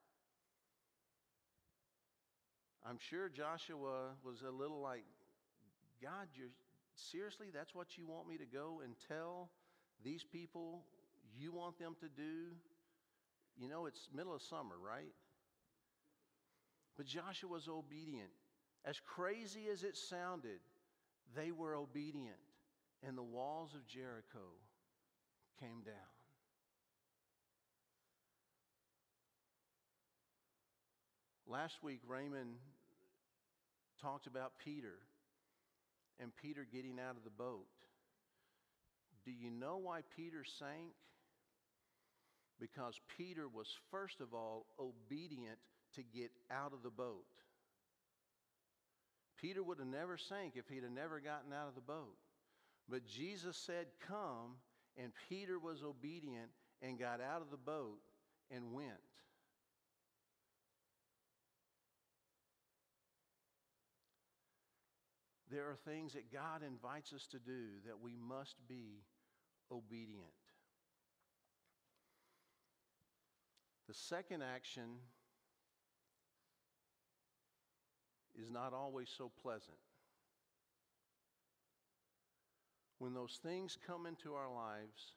I'm 2.85 2.99
sure 2.99 3.29
Joshua 3.29 4.11
was 4.25 4.43
a 4.43 4.51
little 4.51 4.81
like, 4.81 5.05
God, 6.03 6.29
you're 6.35 6.49
seriously, 6.97 7.47
that's 7.53 7.75
what 7.75 7.97
you 7.97 8.07
want 8.07 8.29
me 8.29 8.37
to 8.39 8.45
go 8.45 8.81
and 8.85 8.95
tell 9.09 9.51
these 10.05 10.25
people 10.25 10.85
you 11.39 11.53
want 11.53 11.79
them 11.79 11.95
to 12.01 12.09
do? 12.09 12.53
You 13.57 13.69
know, 13.69 13.87
it's 13.87 14.09
middle 14.15 14.35
of 14.35 14.43
summer, 14.43 14.75
right? 14.85 15.13
But 16.97 17.07
Joshua 17.07 17.49
was 17.49 17.69
obedient. 17.69 18.31
As 18.85 19.01
crazy 19.01 19.69
as 19.73 19.85
it 19.85 19.97
sounded, 19.97 20.59
they 21.37 21.53
were 21.53 21.77
obedient, 21.77 22.37
and 23.07 23.17
the 23.17 23.23
walls 23.23 23.75
of 23.75 23.87
Jericho 23.87 24.51
came 25.61 25.83
down. 25.85 25.95
Last 31.47 31.83
week, 31.83 32.01
Raymond 32.07 32.57
talked 34.03 34.27
about 34.27 34.53
Peter 34.63 34.99
and 36.21 36.33
Peter 36.43 36.67
getting 36.71 36.99
out 36.99 37.17
of 37.17 37.25
the 37.25 37.31
boat. 37.31 37.67
Do 39.25 39.31
you 39.31 39.51
know 39.51 39.79
why 39.79 40.01
Peter 40.17 40.45
sank? 40.59 40.93
Because 42.61 43.01
Peter 43.17 43.49
was, 43.49 43.69
first 43.91 44.21
of 44.21 44.35
all, 44.35 44.67
obedient 44.79 45.59
to 45.95 46.03
get 46.03 46.31
out 46.51 46.73
of 46.73 46.83
the 46.83 46.91
boat. 46.91 47.25
Peter 49.41 49.63
would 49.63 49.79
have 49.79 49.89
never 49.89 50.17
sank 50.17 50.53
if 50.57 50.69
he'd 50.69 50.83
have 50.83 50.93
never 50.93 51.19
gotten 51.21 51.53
out 51.53 51.69
of 51.69 51.75
the 51.75 51.81
boat. 51.81 52.17
But 52.89 53.07
Jesus 53.07 53.57
said, 53.57 53.87
Come, 54.07 54.57
and 54.97 55.13
Peter 55.29 55.59
was 55.59 55.83
obedient 55.83 56.51
and 56.81 56.99
got 56.99 57.21
out 57.21 57.43
of 57.43 57.51
the 57.51 57.57
boat 57.57 57.99
and 58.51 58.73
went. 58.73 58.91
There 65.53 65.69
are 65.69 65.77
things 65.85 66.15
that 66.15 66.33
God 66.33 66.63
invites 66.67 67.13
us 67.13 67.27
to 67.27 67.39
do 67.39 67.67
that 67.87 68.01
we 68.03 68.17
must 68.17 68.57
be 68.67 69.03
obedient. 69.71 70.33
The 73.87 73.93
second 73.93 74.43
action 74.43 74.97
is 78.35 78.51
not 78.51 78.73
always 78.73 79.11
so 79.19 79.31
pleasant. 79.43 79.77
When 82.99 83.13
those 83.13 83.39
things 83.43 83.77
come 83.87 84.07
into 84.07 84.33
our 84.33 84.51
lives 84.51 85.13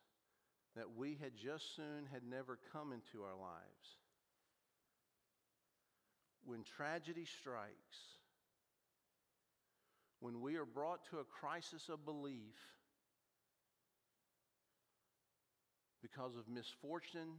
that 0.76 0.98
we 0.98 1.18
had 1.22 1.38
just 1.38 1.78
soon 1.78 2.08
had 2.12 2.24
never 2.30 2.60
come 2.74 2.92
into 2.92 3.24
our 3.24 3.40
lives, 3.40 3.96
when 6.44 6.64
tragedy 6.64 7.24
strikes, 7.24 8.16
when 10.20 10.42
we 10.42 10.56
are 10.56 10.66
brought 10.66 11.06
to 11.10 11.20
a 11.20 11.24
crisis 11.24 11.90
of 11.90 12.06
belief 12.06 12.56
because 16.02 16.36
of 16.36 16.48
misfortune 16.48 17.38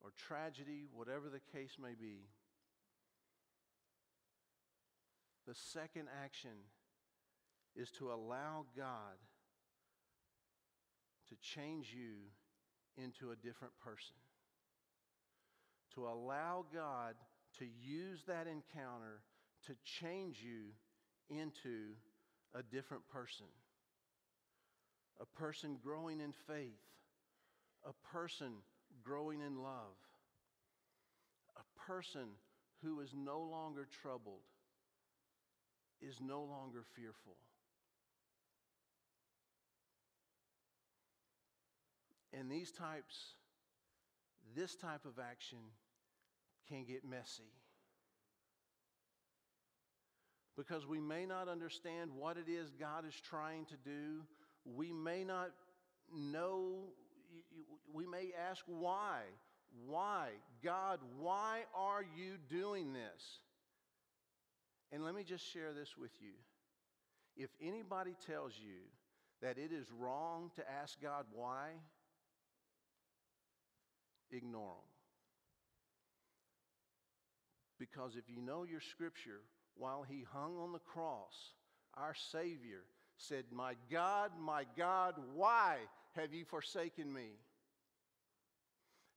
or 0.00 0.10
tragedy, 0.16 0.86
whatever 0.92 1.28
the 1.28 1.40
case 1.58 1.76
may 1.80 1.94
be, 1.98 2.26
the 5.46 5.54
second 5.54 6.08
action 6.22 6.66
is 7.74 7.90
to 7.90 8.12
allow 8.12 8.66
God 8.76 9.16
to 11.28 11.36
change 11.40 11.94
you 11.96 12.16
into 13.02 13.30
a 13.30 13.36
different 13.36 13.72
person. 13.82 14.16
To 15.94 16.06
allow 16.06 16.64
God 16.72 17.14
to 17.58 17.64
use 17.64 18.20
that 18.26 18.46
encounter 18.46 19.22
to 19.66 19.74
change 19.84 20.38
you 20.42 20.72
into 21.30 21.94
a 22.54 22.62
different 22.62 23.06
person. 23.08 23.46
A 25.20 25.26
person 25.38 25.78
growing 25.82 26.20
in 26.20 26.32
faith, 26.46 26.80
a 27.84 27.92
person 28.12 28.52
growing 29.02 29.40
in 29.40 29.62
love, 29.62 29.96
a 31.56 31.80
person 31.86 32.28
who 32.82 33.00
is 33.00 33.10
no 33.16 33.40
longer 33.40 33.86
troubled, 34.02 34.44
is 36.00 36.20
no 36.20 36.42
longer 36.42 36.84
fearful. 36.94 37.36
And 42.32 42.50
these 42.50 42.70
types, 42.70 43.34
this 44.54 44.76
type 44.76 45.04
of 45.04 45.18
action 45.18 45.58
can 46.68 46.84
get 46.84 47.04
messy. 47.04 47.50
Because 50.58 50.88
we 50.88 51.00
may 51.00 51.24
not 51.24 51.48
understand 51.48 52.10
what 52.18 52.36
it 52.36 52.50
is 52.50 52.72
God 52.80 53.06
is 53.06 53.14
trying 53.14 53.64
to 53.66 53.76
do. 53.84 54.24
We 54.64 54.92
may 54.92 55.22
not 55.22 55.50
know, 56.12 56.80
we 57.94 58.04
may 58.06 58.32
ask 58.50 58.64
why. 58.66 59.20
Why? 59.86 60.30
God, 60.64 60.98
why 61.20 61.60
are 61.76 62.02
you 62.02 62.32
doing 62.50 62.92
this? 62.92 63.38
And 64.90 65.04
let 65.04 65.14
me 65.14 65.22
just 65.22 65.46
share 65.52 65.72
this 65.72 65.96
with 65.96 66.10
you. 66.20 66.32
If 67.36 67.50
anybody 67.62 68.16
tells 68.26 68.54
you 68.58 68.80
that 69.40 69.58
it 69.58 69.70
is 69.72 69.86
wrong 69.96 70.50
to 70.56 70.62
ask 70.82 71.00
God 71.00 71.26
why, 71.32 71.68
ignore 74.32 74.74
them. 74.74 74.84
Because 77.78 78.16
if 78.16 78.28
you 78.28 78.42
know 78.42 78.64
your 78.64 78.80
scripture, 78.80 79.42
while 79.78 80.04
he 80.08 80.24
hung 80.32 80.58
on 80.58 80.72
the 80.72 80.78
cross, 80.80 81.52
our 81.94 82.14
Savior 82.14 82.82
said, 83.16 83.44
My 83.52 83.74
God, 83.90 84.32
my 84.40 84.64
God, 84.76 85.14
why 85.34 85.76
have 86.14 86.34
you 86.34 86.44
forsaken 86.44 87.12
me? 87.12 87.30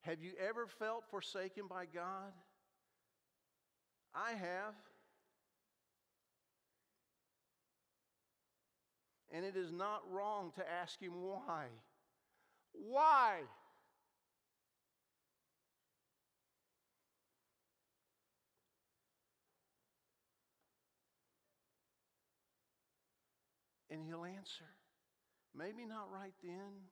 Have 0.02 0.22
you 0.22 0.32
ever 0.40 0.66
felt 0.68 1.04
forsaken 1.12 1.66
by 1.70 1.86
God? 1.86 2.34
I 4.16 4.32
have. 4.32 4.74
And 9.32 9.46
it 9.46 9.56
is 9.56 9.72
not 9.72 10.02
wrong 10.12 10.52
to 10.56 10.64
ask 10.70 11.00
Him 11.00 11.14
why. 11.22 11.66
Why? 12.74 13.42
And 23.92 24.02
He'll 24.04 24.26
answer. 24.26 24.66
Maybe 25.56 25.86
not 25.86 26.08
right 26.12 26.34
then. 26.42 26.90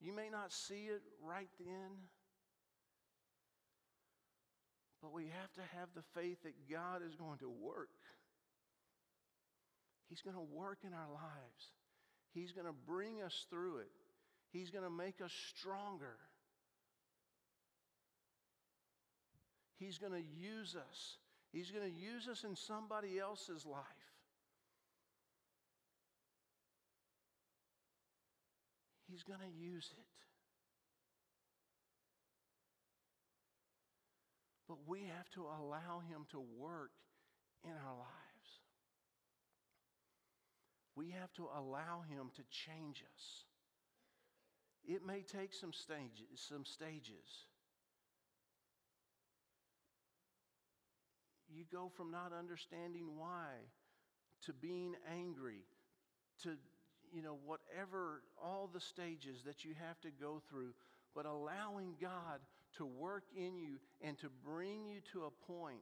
You 0.00 0.12
may 0.14 0.28
not 0.28 0.52
see 0.52 0.90
it 0.90 1.00
right 1.22 1.48
then. 1.58 1.90
But 5.00 5.12
we 5.12 5.24
have 5.40 5.52
to 5.52 5.60
have 5.78 5.88
the 5.94 6.02
faith 6.20 6.42
that 6.42 6.54
God 6.70 7.00
is 7.06 7.14
going 7.14 7.38
to 7.38 7.48
work. 7.48 7.88
He's 10.08 10.22
going 10.22 10.36
to 10.36 10.54
work 10.54 10.78
in 10.84 10.92
our 10.92 11.08
lives. 11.12 11.72
He's 12.34 12.52
going 12.52 12.66
to 12.66 12.74
bring 12.86 13.22
us 13.22 13.46
through 13.48 13.78
it. 13.78 13.90
He's 14.52 14.70
going 14.70 14.84
to 14.84 14.90
make 14.90 15.20
us 15.20 15.32
stronger. 15.56 16.16
He's 19.78 19.98
going 19.98 20.12
to 20.12 20.22
use 20.22 20.74
us. 20.76 21.18
He's 21.52 21.70
going 21.70 21.84
to 21.84 21.98
use 21.98 22.28
us 22.28 22.44
in 22.44 22.56
somebody 22.56 23.18
else's 23.18 23.64
life. 23.64 23.82
He's 29.16 29.22
going 29.22 29.40
to 29.40 29.64
use 29.64 29.88
it. 29.96 30.04
But 34.68 34.76
we 34.86 35.04
have 35.16 35.30
to 35.30 35.40
allow 35.40 36.02
Him 36.06 36.26
to 36.32 36.44
work 36.58 36.90
in 37.64 37.70
our 37.70 37.96
lives. 37.96 38.50
We 40.94 41.12
have 41.18 41.32
to 41.34 41.48
allow 41.56 42.04
Him 42.10 42.30
to 42.36 42.42
change 42.50 43.02
us. 43.16 43.44
It 44.84 45.06
may 45.06 45.22
take 45.22 45.54
some 45.54 45.72
stages, 45.72 46.44
some 46.46 46.66
stages. 46.66 47.46
You 51.48 51.64
go 51.72 51.90
from 51.96 52.10
not 52.10 52.34
understanding 52.38 53.16
why 53.16 53.46
to 54.44 54.52
being 54.52 54.94
angry 55.10 55.64
to 56.42 56.50
you 57.12 57.22
know 57.22 57.38
whatever 57.44 58.22
all 58.42 58.68
the 58.72 58.80
stages 58.80 59.42
that 59.44 59.64
you 59.64 59.74
have 59.88 60.00
to 60.00 60.08
go 60.20 60.42
through 60.48 60.72
but 61.14 61.26
allowing 61.26 61.94
God 62.00 62.40
to 62.76 62.84
work 62.84 63.24
in 63.34 63.56
you 63.56 63.78
and 64.02 64.18
to 64.18 64.28
bring 64.44 64.86
you 64.86 65.00
to 65.12 65.24
a 65.24 65.52
point 65.52 65.80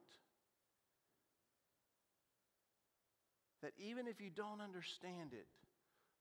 that 3.65 3.73
even 3.79 4.07
if 4.07 4.21
you 4.21 4.31
don't 4.31 4.61
understand 4.61 5.33
it, 5.33 5.47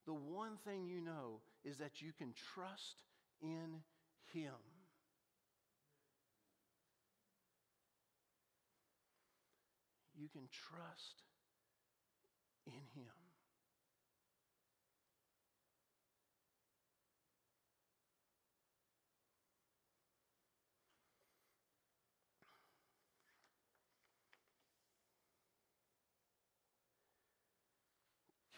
the 0.05 0.13
one 0.13 0.57
thing 0.65 0.85
you 0.85 1.01
know 1.01 1.41
is 1.63 1.77
that 1.77 2.01
you 2.01 2.11
can 2.17 2.33
trust 2.55 2.95
in 3.41 3.81
Him. 4.33 4.53
You 10.17 10.29
can 10.29 10.47
trust 10.49 11.21
in 12.65 13.01
Him. 13.01 13.22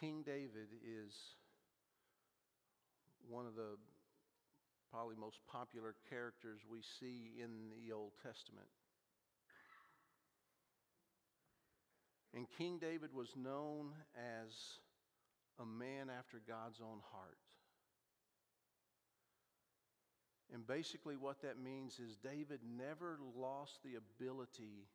King 0.05 0.21
David 0.23 0.69
is 0.85 1.15
one 3.27 3.47
of 3.47 3.55
the 3.55 3.75
probably 4.91 5.15
most 5.15 5.39
popular 5.51 5.95
characters 6.11 6.59
we 6.69 6.81
see 6.99 7.41
in 7.41 7.71
the 7.75 7.91
Old 7.91 8.11
Testament. 8.21 8.67
And 12.35 12.45
King 12.55 12.77
David 12.77 13.15
was 13.15 13.29
known 13.35 13.93
as 14.15 14.53
a 15.59 15.65
man 15.65 16.11
after 16.15 16.39
God's 16.47 16.81
own 16.81 16.99
heart. 17.11 17.39
And 20.53 20.67
basically, 20.67 21.15
what 21.17 21.41
that 21.41 21.57
means 21.59 21.97
is 21.97 22.15
David 22.17 22.59
never 22.77 23.17
lost 23.35 23.79
the 23.83 23.95
ability 23.95 24.85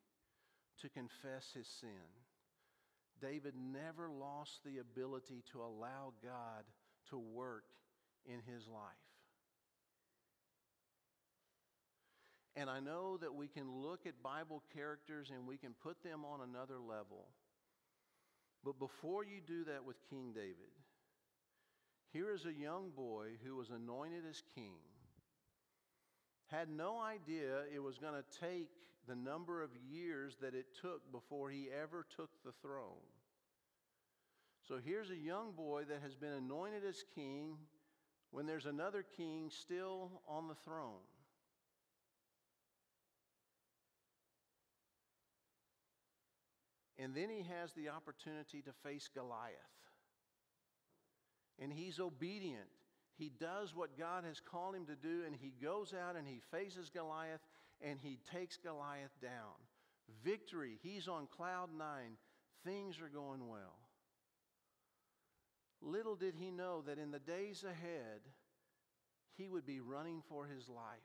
to 0.81 0.87
confess 0.87 1.51
his 1.53 1.67
sin. 1.67 1.99
David 3.21 3.53
never 3.55 4.09
lost 4.09 4.61
the 4.65 4.79
ability 4.79 5.43
to 5.51 5.61
allow 5.61 6.13
God 6.23 6.63
to 7.09 7.17
work 7.17 7.65
in 8.25 8.39
his 8.51 8.67
life. 8.67 8.81
And 12.55 12.69
I 12.69 12.79
know 12.79 13.17
that 13.17 13.33
we 13.33 13.47
can 13.47 13.71
look 13.71 14.05
at 14.05 14.21
Bible 14.21 14.61
characters 14.73 15.31
and 15.33 15.47
we 15.47 15.57
can 15.57 15.73
put 15.81 16.03
them 16.03 16.25
on 16.25 16.41
another 16.41 16.79
level. 16.79 17.27
But 18.63 18.77
before 18.77 19.23
you 19.23 19.39
do 19.45 19.63
that 19.65 19.85
with 19.85 19.95
King 20.09 20.33
David, 20.33 20.71
here 22.11 22.33
is 22.33 22.45
a 22.45 22.53
young 22.53 22.89
boy 22.89 23.37
who 23.43 23.55
was 23.55 23.69
anointed 23.69 24.23
as 24.29 24.43
king, 24.53 24.75
had 26.47 26.69
no 26.69 26.99
idea 26.99 27.63
it 27.73 27.81
was 27.81 27.97
going 27.97 28.13
to 28.13 28.39
take 28.39 28.67
the 29.07 29.15
number 29.15 29.61
of 29.61 29.69
years 29.89 30.37
that 30.41 30.53
it 30.53 30.67
took 30.81 31.11
before 31.11 31.49
he 31.49 31.67
ever 31.81 32.05
took 32.15 32.29
the 32.43 32.53
throne. 32.61 33.01
So 34.67 34.75
here's 34.83 35.09
a 35.09 35.15
young 35.15 35.51
boy 35.53 35.83
that 35.89 36.01
has 36.03 36.15
been 36.15 36.33
anointed 36.33 36.83
as 36.87 37.03
king 37.15 37.57
when 38.29 38.45
there's 38.45 38.65
another 38.65 39.03
king 39.17 39.49
still 39.49 40.21
on 40.27 40.47
the 40.47 40.55
throne. 40.55 41.01
And 46.97 47.15
then 47.15 47.29
he 47.29 47.43
has 47.49 47.73
the 47.73 47.89
opportunity 47.89 48.61
to 48.61 48.71
face 48.83 49.09
Goliath. 49.13 49.55
And 51.59 51.73
he's 51.73 51.99
obedient. 51.99 52.69
He 53.17 53.31
does 53.39 53.75
what 53.75 53.97
God 53.97 54.23
has 54.23 54.39
called 54.39 54.75
him 54.75 54.85
to 54.85 54.95
do, 54.95 55.23
and 55.25 55.35
he 55.35 55.51
goes 55.61 55.93
out 55.93 56.15
and 56.15 56.27
he 56.27 56.41
faces 56.51 56.89
Goliath 56.89 57.41
and 57.87 57.99
he 58.01 58.19
takes 58.31 58.57
Goliath 58.57 59.19
down. 59.21 59.57
Victory. 60.23 60.77
He's 60.81 61.07
on 61.07 61.27
cloud 61.35 61.69
nine. 61.77 62.17
Things 62.65 62.99
are 63.01 63.09
going 63.09 63.47
well. 63.47 63.77
Little 65.81 66.15
did 66.15 66.35
he 66.35 66.51
know 66.51 66.83
that 66.85 66.99
in 66.99 67.11
the 67.11 67.19
days 67.19 67.63
ahead, 67.63 68.21
he 69.35 69.47
would 69.47 69.65
be 69.65 69.79
running 69.79 70.21
for 70.29 70.45
his 70.45 70.69
life. 70.69 70.99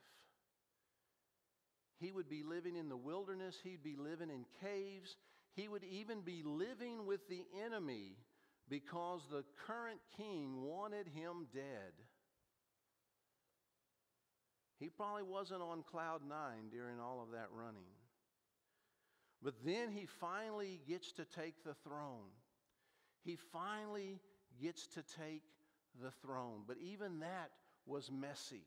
He 1.99 2.13
would 2.13 2.29
be 2.29 2.43
living 2.43 2.77
in 2.77 2.91
the 2.91 2.97
wilderness. 2.97 3.57
He'd 3.63 3.83
be 3.83 3.97
living 3.97 4.29
in 4.29 4.45
caves. 4.61 5.17
He 5.55 5.69
would 5.69 5.85
even 5.85 6.21
be 6.21 6.43
living 6.45 7.07
with 7.07 7.27
the 7.29 7.47
enemy 7.65 8.19
because 8.69 9.23
the 9.31 9.45
current 9.67 10.01
king 10.17 10.63
wanted 10.63 11.07
him 11.07 11.47
dead. 11.55 11.93
He 14.79 14.89
probably 14.89 15.23
wasn't 15.23 15.63
on 15.63 15.83
cloud 15.83 16.21
nine 16.29 16.69
during 16.71 17.01
all 17.01 17.23
of 17.23 17.33
that 17.33 17.49
running. 17.51 17.89
But 19.43 19.55
then 19.65 19.91
he 19.91 20.07
finally 20.07 20.81
gets 20.87 21.13
to 21.13 21.25
take 21.25 21.65
the 21.65 21.75
throne. 21.85 22.31
He 23.25 23.37
finally 23.53 24.21
gets 24.61 24.87
to 24.89 25.03
take 25.19 25.43
the 26.03 26.11
throne. 26.23 26.63
But 26.67 26.77
even 26.81 27.21
that 27.21 27.51
was 27.87 28.11
messy. 28.11 28.65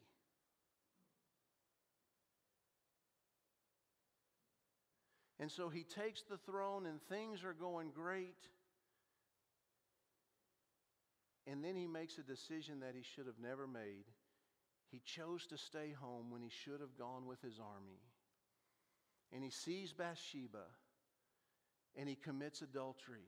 And 5.40 5.50
so 5.50 5.70
he 5.70 5.84
takes 5.84 6.24
the 6.24 6.38
throne, 6.38 6.86
and 6.86 7.02
things 7.04 7.44
are 7.44 7.54
going 7.54 7.92
great. 7.96 8.36
And 11.48 11.64
then 11.64 11.76
he 11.76 11.88
makes 11.88 12.18
a 12.18 12.24
decision 12.24 12.82
that 12.82 12.94
he 12.94 13.04
should 13.04 13.26
have 13.26 13.40
never 13.42 13.66
made. 13.66 14.06
He 14.92 15.02
chose 15.06 15.46
to 15.48 15.58
stay 15.58 15.92
home 15.92 16.32
when 16.32 16.42
he 16.42 16.50
should 16.50 16.82
have 16.82 16.98
gone 16.98 17.28
with 17.28 17.42
his 17.42 17.60
army. 17.60 18.02
And 19.32 19.44
he 19.44 19.52
sees 19.52 19.94
Bathsheba, 19.94 20.66
and 21.96 22.10
he 22.10 22.16
commits 22.16 22.62
adultery. 22.62 23.28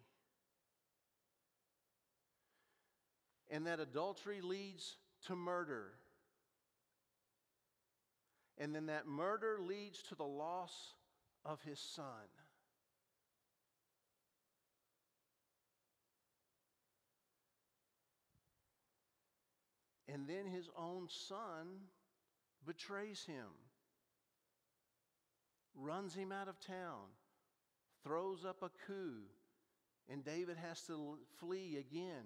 And 3.52 3.68
that 3.68 3.80
adultery 3.80 4.42
leads 4.42 4.96
to 5.28 5.36
murder. 5.36 5.92
And 8.58 8.74
then 8.74 8.88
that 8.88 9.08
murder 9.08 9.60
leads 9.62 10.02
to 10.04 10.16
the 10.16 10.24
loss 10.24 10.94
of 11.46 11.62
his 11.62 11.80
son. 11.80 12.06
And 20.14 20.28
then 20.28 20.46
his 20.46 20.70
own 20.78 21.08
son 21.08 21.68
betrays 22.66 23.24
him, 23.26 23.48
runs 25.74 26.14
him 26.14 26.32
out 26.32 26.50
of 26.50 26.60
town, 26.60 27.08
throws 28.04 28.44
up 28.44 28.62
a 28.62 28.70
coup, 28.86 29.24
and 30.10 30.26
David 30.26 30.58
has 30.58 30.82
to 30.88 31.18
flee 31.40 31.78
again 31.78 32.26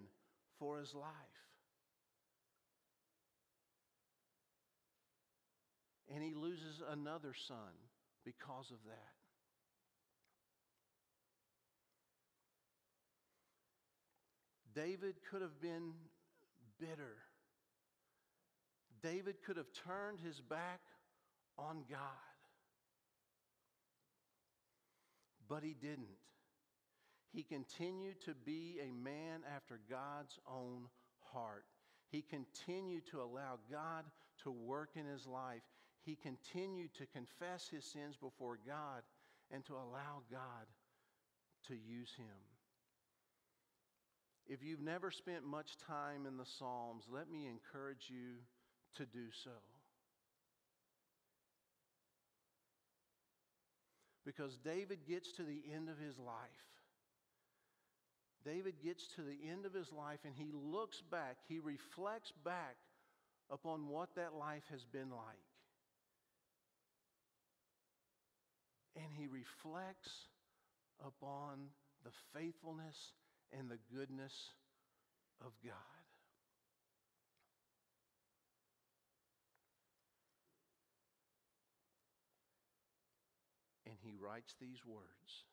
for 0.58 0.80
his 0.80 0.96
life. 0.96 1.12
And 6.14 6.24
he 6.24 6.34
loses 6.34 6.82
another 6.92 7.34
son 7.48 7.58
because 8.24 8.72
of 8.72 8.78
that. 8.88 9.14
David 14.74 15.16
could 15.30 15.42
have 15.42 15.62
been 15.62 15.94
bitter. 16.80 17.18
David 19.06 19.36
could 19.46 19.58
have 19.58 19.72
turned 19.86 20.20
his 20.20 20.42
back 20.42 20.82
on 21.60 21.84
God. 21.88 22.00
But 25.48 25.62
he 25.64 25.76
didn't. 25.80 26.18
He 27.32 27.44
continued 27.44 28.20
to 28.22 28.34
be 28.34 28.80
a 28.82 28.92
man 28.92 29.42
after 29.56 29.80
God's 29.88 30.40
own 30.52 30.88
heart. 31.20 31.66
He 32.10 32.24
continued 32.24 33.06
to 33.12 33.22
allow 33.22 33.60
God 33.70 34.06
to 34.42 34.52
work 34.52 34.92
in 34.96 35.06
his 35.06 35.28
life. 35.28 35.62
He 36.02 36.16
continued 36.16 36.96
to 36.96 37.06
confess 37.06 37.70
his 37.70 37.86
sins 37.86 38.16
before 38.20 38.58
God 38.66 39.04
and 39.52 39.64
to 39.66 39.74
allow 39.74 40.24
God 40.32 40.66
to 41.68 41.76
use 41.76 42.14
him. 42.18 42.26
If 44.48 44.64
you've 44.64 44.82
never 44.82 45.12
spent 45.12 45.46
much 45.46 45.78
time 45.78 46.26
in 46.26 46.38
the 46.38 46.46
Psalms, 46.46 47.04
let 47.12 47.30
me 47.30 47.48
encourage 47.48 48.08
you 48.10 48.38
to 48.96 49.06
do 49.06 49.26
so. 49.44 49.52
Because 54.26 54.58
David 54.58 55.00
gets 55.08 55.32
to 55.34 55.44
the 55.44 55.62
end 55.74 55.90
of 55.90 55.98
his 56.00 56.18
life. 56.18 56.66
David 58.44 58.76
gets 58.84 59.08
to 59.16 59.22
the 59.22 59.38
end 59.50 59.66
of 59.66 59.74
his 59.74 59.92
life 59.92 60.20
and 60.24 60.34
he 60.36 60.52
looks 60.54 61.02
back, 61.02 61.38
he 61.48 61.60
reflects 61.60 62.32
back 62.44 62.76
upon 63.52 63.88
what 63.88 64.16
that 64.16 64.34
life 64.34 64.64
has 64.72 64.84
been 64.86 65.10
like. 65.10 65.46
And 68.96 69.06
he 69.18 69.28
reflects 69.28 70.30
upon 71.06 71.70
the 72.04 72.12
faithfulness 72.34 73.14
and 73.58 73.70
the 73.70 73.80
goodness 73.94 74.34
of 75.42 75.52
God. 75.64 75.74
And 83.86 83.95
he 84.06 84.16
writes 84.22 84.54
these 84.62 84.86
words. 84.86 85.44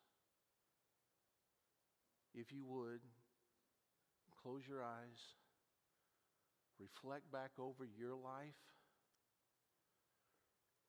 If 2.35 2.51
you 2.53 2.63
would, 2.65 3.01
close 4.41 4.61
your 4.67 4.81
eyes, 4.81 5.21
reflect 6.79 7.31
back 7.31 7.51
over 7.59 7.85
your 7.85 8.15
life, 8.15 8.61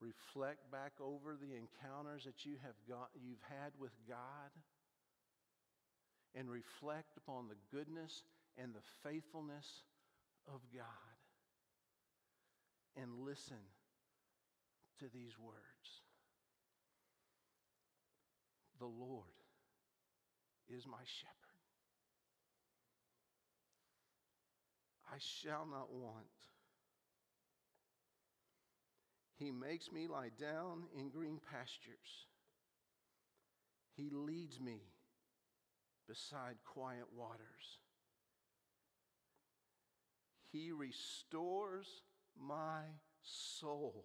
reflect 0.00 0.70
back 0.70 0.92
over 1.00 1.36
the 1.36 1.56
encounters 1.56 2.24
that 2.24 2.44
you 2.44 2.56
have 2.62 2.76
got, 2.88 3.08
you've 3.14 3.44
had 3.48 3.72
with 3.78 3.92
God, 4.08 4.50
and 6.34 6.50
reflect 6.50 7.16
upon 7.16 7.48
the 7.48 7.76
goodness 7.76 8.24
and 8.58 8.74
the 8.74 9.08
faithfulness 9.08 9.84
of 10.46 10.60
God. 10.74 10.84
And 12.96 13.24
listen 13.24 13.64
to 15.00 15.06
these 15.12 15.38
words 15.38 16.04
The 18.78 18.86
Lord 18.86 19.24
is 20.68 20.86
my 20.86 21.02
shepherd. 21.04 21.34
I 25.12 25.16
shall 25.18 25.66
not 25.70 25.92
want. 25.92 26.26
He 29.36 29.50
makes 29.50 29.92
me 29.92 30.06
lie 30.06 30.30
down 30.40 30.84
in 30.96 31.10
green 31.10 31.40
pastures. 31.50 32.26
He 33.96 34.10
leads 34.10 34.60
me 34.60 34.80
beside 36.08 36.56
quiet 36.64 37.06
waters. 37.16 37.78
He 40.50 40.72
restores 40.72 42.02
my 42.40 42.82
soul. 43.22 44.04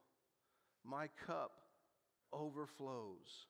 My 0.83 1.07
cup 1.25 1.51
overflows. 2.33 3.47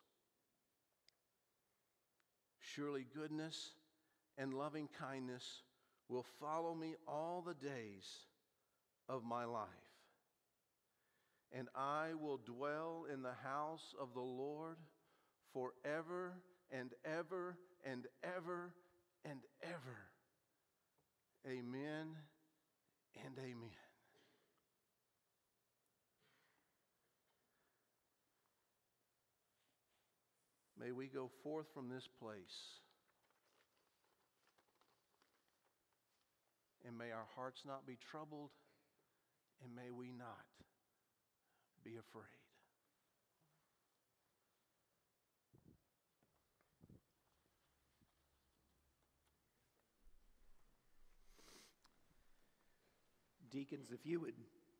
Surely 2.59 3.05
goodness 3.13 3.71
and 4.37 4.53
loving 4.53 4.87
kindness 4.99 5.63
will 6.07 6.25
follow 6.39 6.73
me 6.73 6.95
all 7.07 7.41
the 7.45 7.53
days 7.53 8.05
of 9.09 9.23
my 9.23 9.45
life. 9.45 9.67
And 11.53 11.67
I 11.75 12.13
will 12.19 12.37
dwell 12.37 13.05
in 13.11 13.21
the 13.21 13.33
house 13.43 13.93
of 13.99 14.13
the 14.13 14.21
Lord 14.21 14.77
forever 15.53 16.33
and 16.71 16.91
ever 17.03 17.57
and 17.85 18.07
ever 18.23 18.73
and 19.25 19.39
ever. 19.63 19.97
Amen 21.45 22.15
and 23.25 23.37
amen. 23.37 23.90
May 30.81 30.91
we 30.91 31.05
go 31.05 31.29
forth 31.43 31.67
from 31.75 31.89
this 31.89 32.07
place. 32.19 32.79
And 36.87 36.97
may 36.97 37.11
our 37.11 37.27
hearts 37.35 37.61
not 37.67 37.85
be 37.85 37.99
troubled, 38.09 38.49
and 39.63 39.75
may 39.75 39.91
we 39.91 40.11
not 40.11 40.47
be 41.83 41.91
afraid. 41.91 42.25
Deacons, 53.51 53.91
if 53.91 54.03
you 54.03 54.19
would 54.21 54.33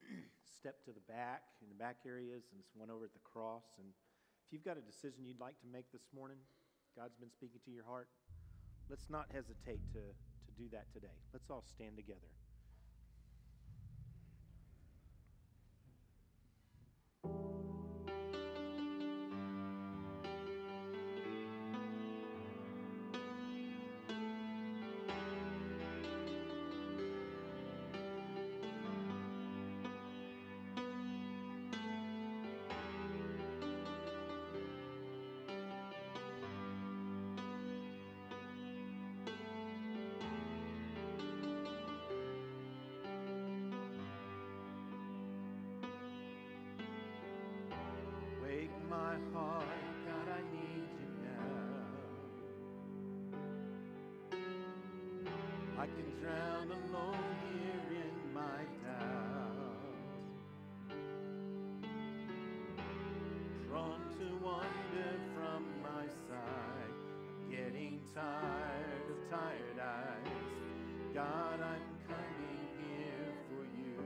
step 0.60 0.84
to 0.86 0.92
the 0.94 1.02
back, 1.02 1.44
in 1.62 1.70
the 1.70 1.76
back 1.76 1.98
areas, 2.08 2.42
and 2.54 2.64
one 2.74 2.90
over 2.90 3.06
at 3.06 3.14
the 3.14 3.20
cross. 3.20 3.66
And 3.78 3.90
if 4.52 4.60
you've 4.60 4.68
got 4.68 4.76
a 4.76 4.84
decision 4.84 5.24
you'd 5.24 5.40
like 5.40 5.56
to 5.64 5.68
make 5.72 5.88
this 5.96 6.12
morning, 6.14 6.36
God's 7.00 7.16
been 7.16 7.32
speaking 7.32 7.64
to 7.64 7.72
your 7.72 7.88
heart, 7.88 8.10
let's 8.90 9.08
not 9.10 9.32
hesitate 9.32 9.80
to, 9.96 10.04
to 10.04 10.52
do 10.60 10.68
that 10.76 10.92
today. 10.92 11.16
Let's 11.32 11.50
all 11.50 11.64
stand 11.64 11.96
together. 11.96 12.28
I 55.82 55.88
can 55.88 56.06
drown 56.22 56.70
alone 56.70 57.36
here 57.42 58.04
in 58.04 58.34
my 58.36 58.62
doubt. 58.86 59.82
Drawn 63.68 64.02
to 64.20 64.46
wander 64.46 65.14
from 65.34 65.66
my 65.82 66.06
side, 66.30 66.94
getting 67.50 68.00
tired 68.14 69.06
of 69.10 69.18
tired 69.32 69.80
eyes. 69.82 71.16
God, 71.16 71.60
I'm 71.62 71.88
coming 72.08 72.62
here 72.78 73.34
for 73.50 73.64
you 73.82 74.04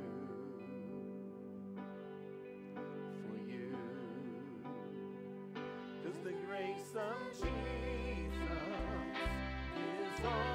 for 3.20 3.38
you. 3.52 3.76
Cause 6.06 6.20
the 6.24 6.36
grace 6.48 6.96
of 6.96 7.20
Jesus 7.34 7.52
is 9.76 10.26
always 10.26 10.55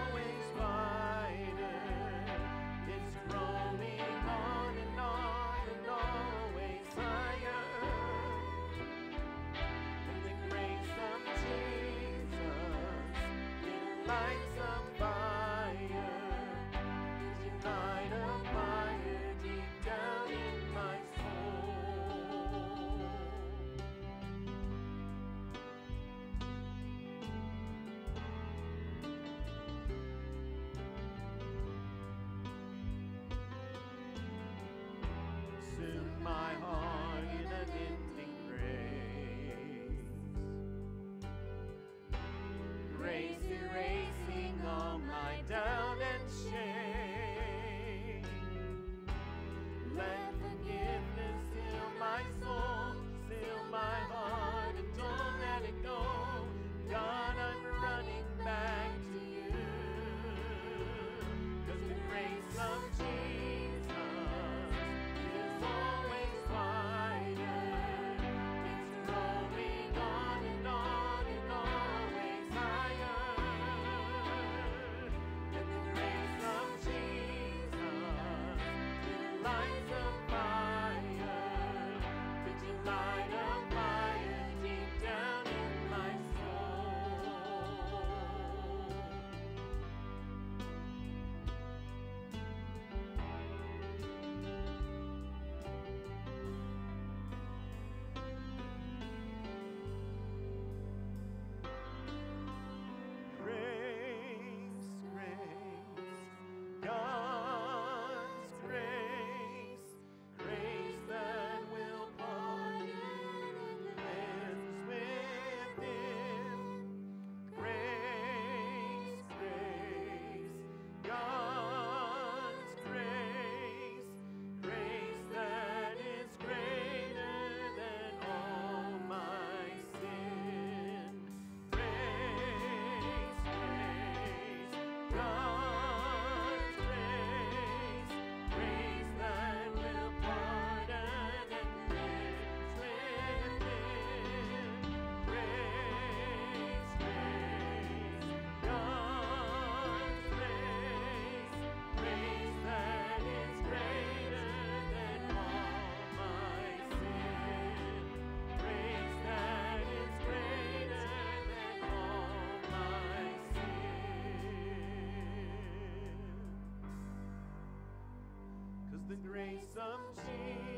The 169.11 169.17
grace 169.17 169.75
of 169.77 169.99
Jesus 170.15 170.70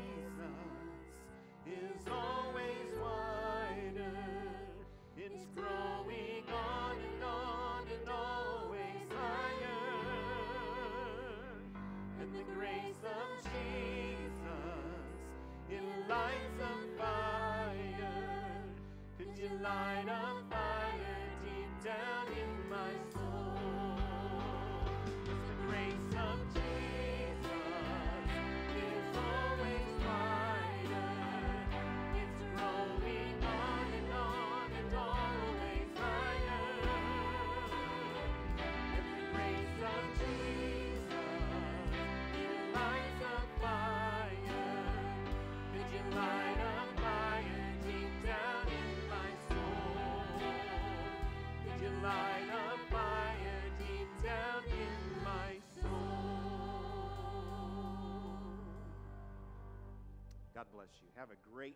Have 61.15 61.29
a 61.29 61.35
great. 61.53 61.75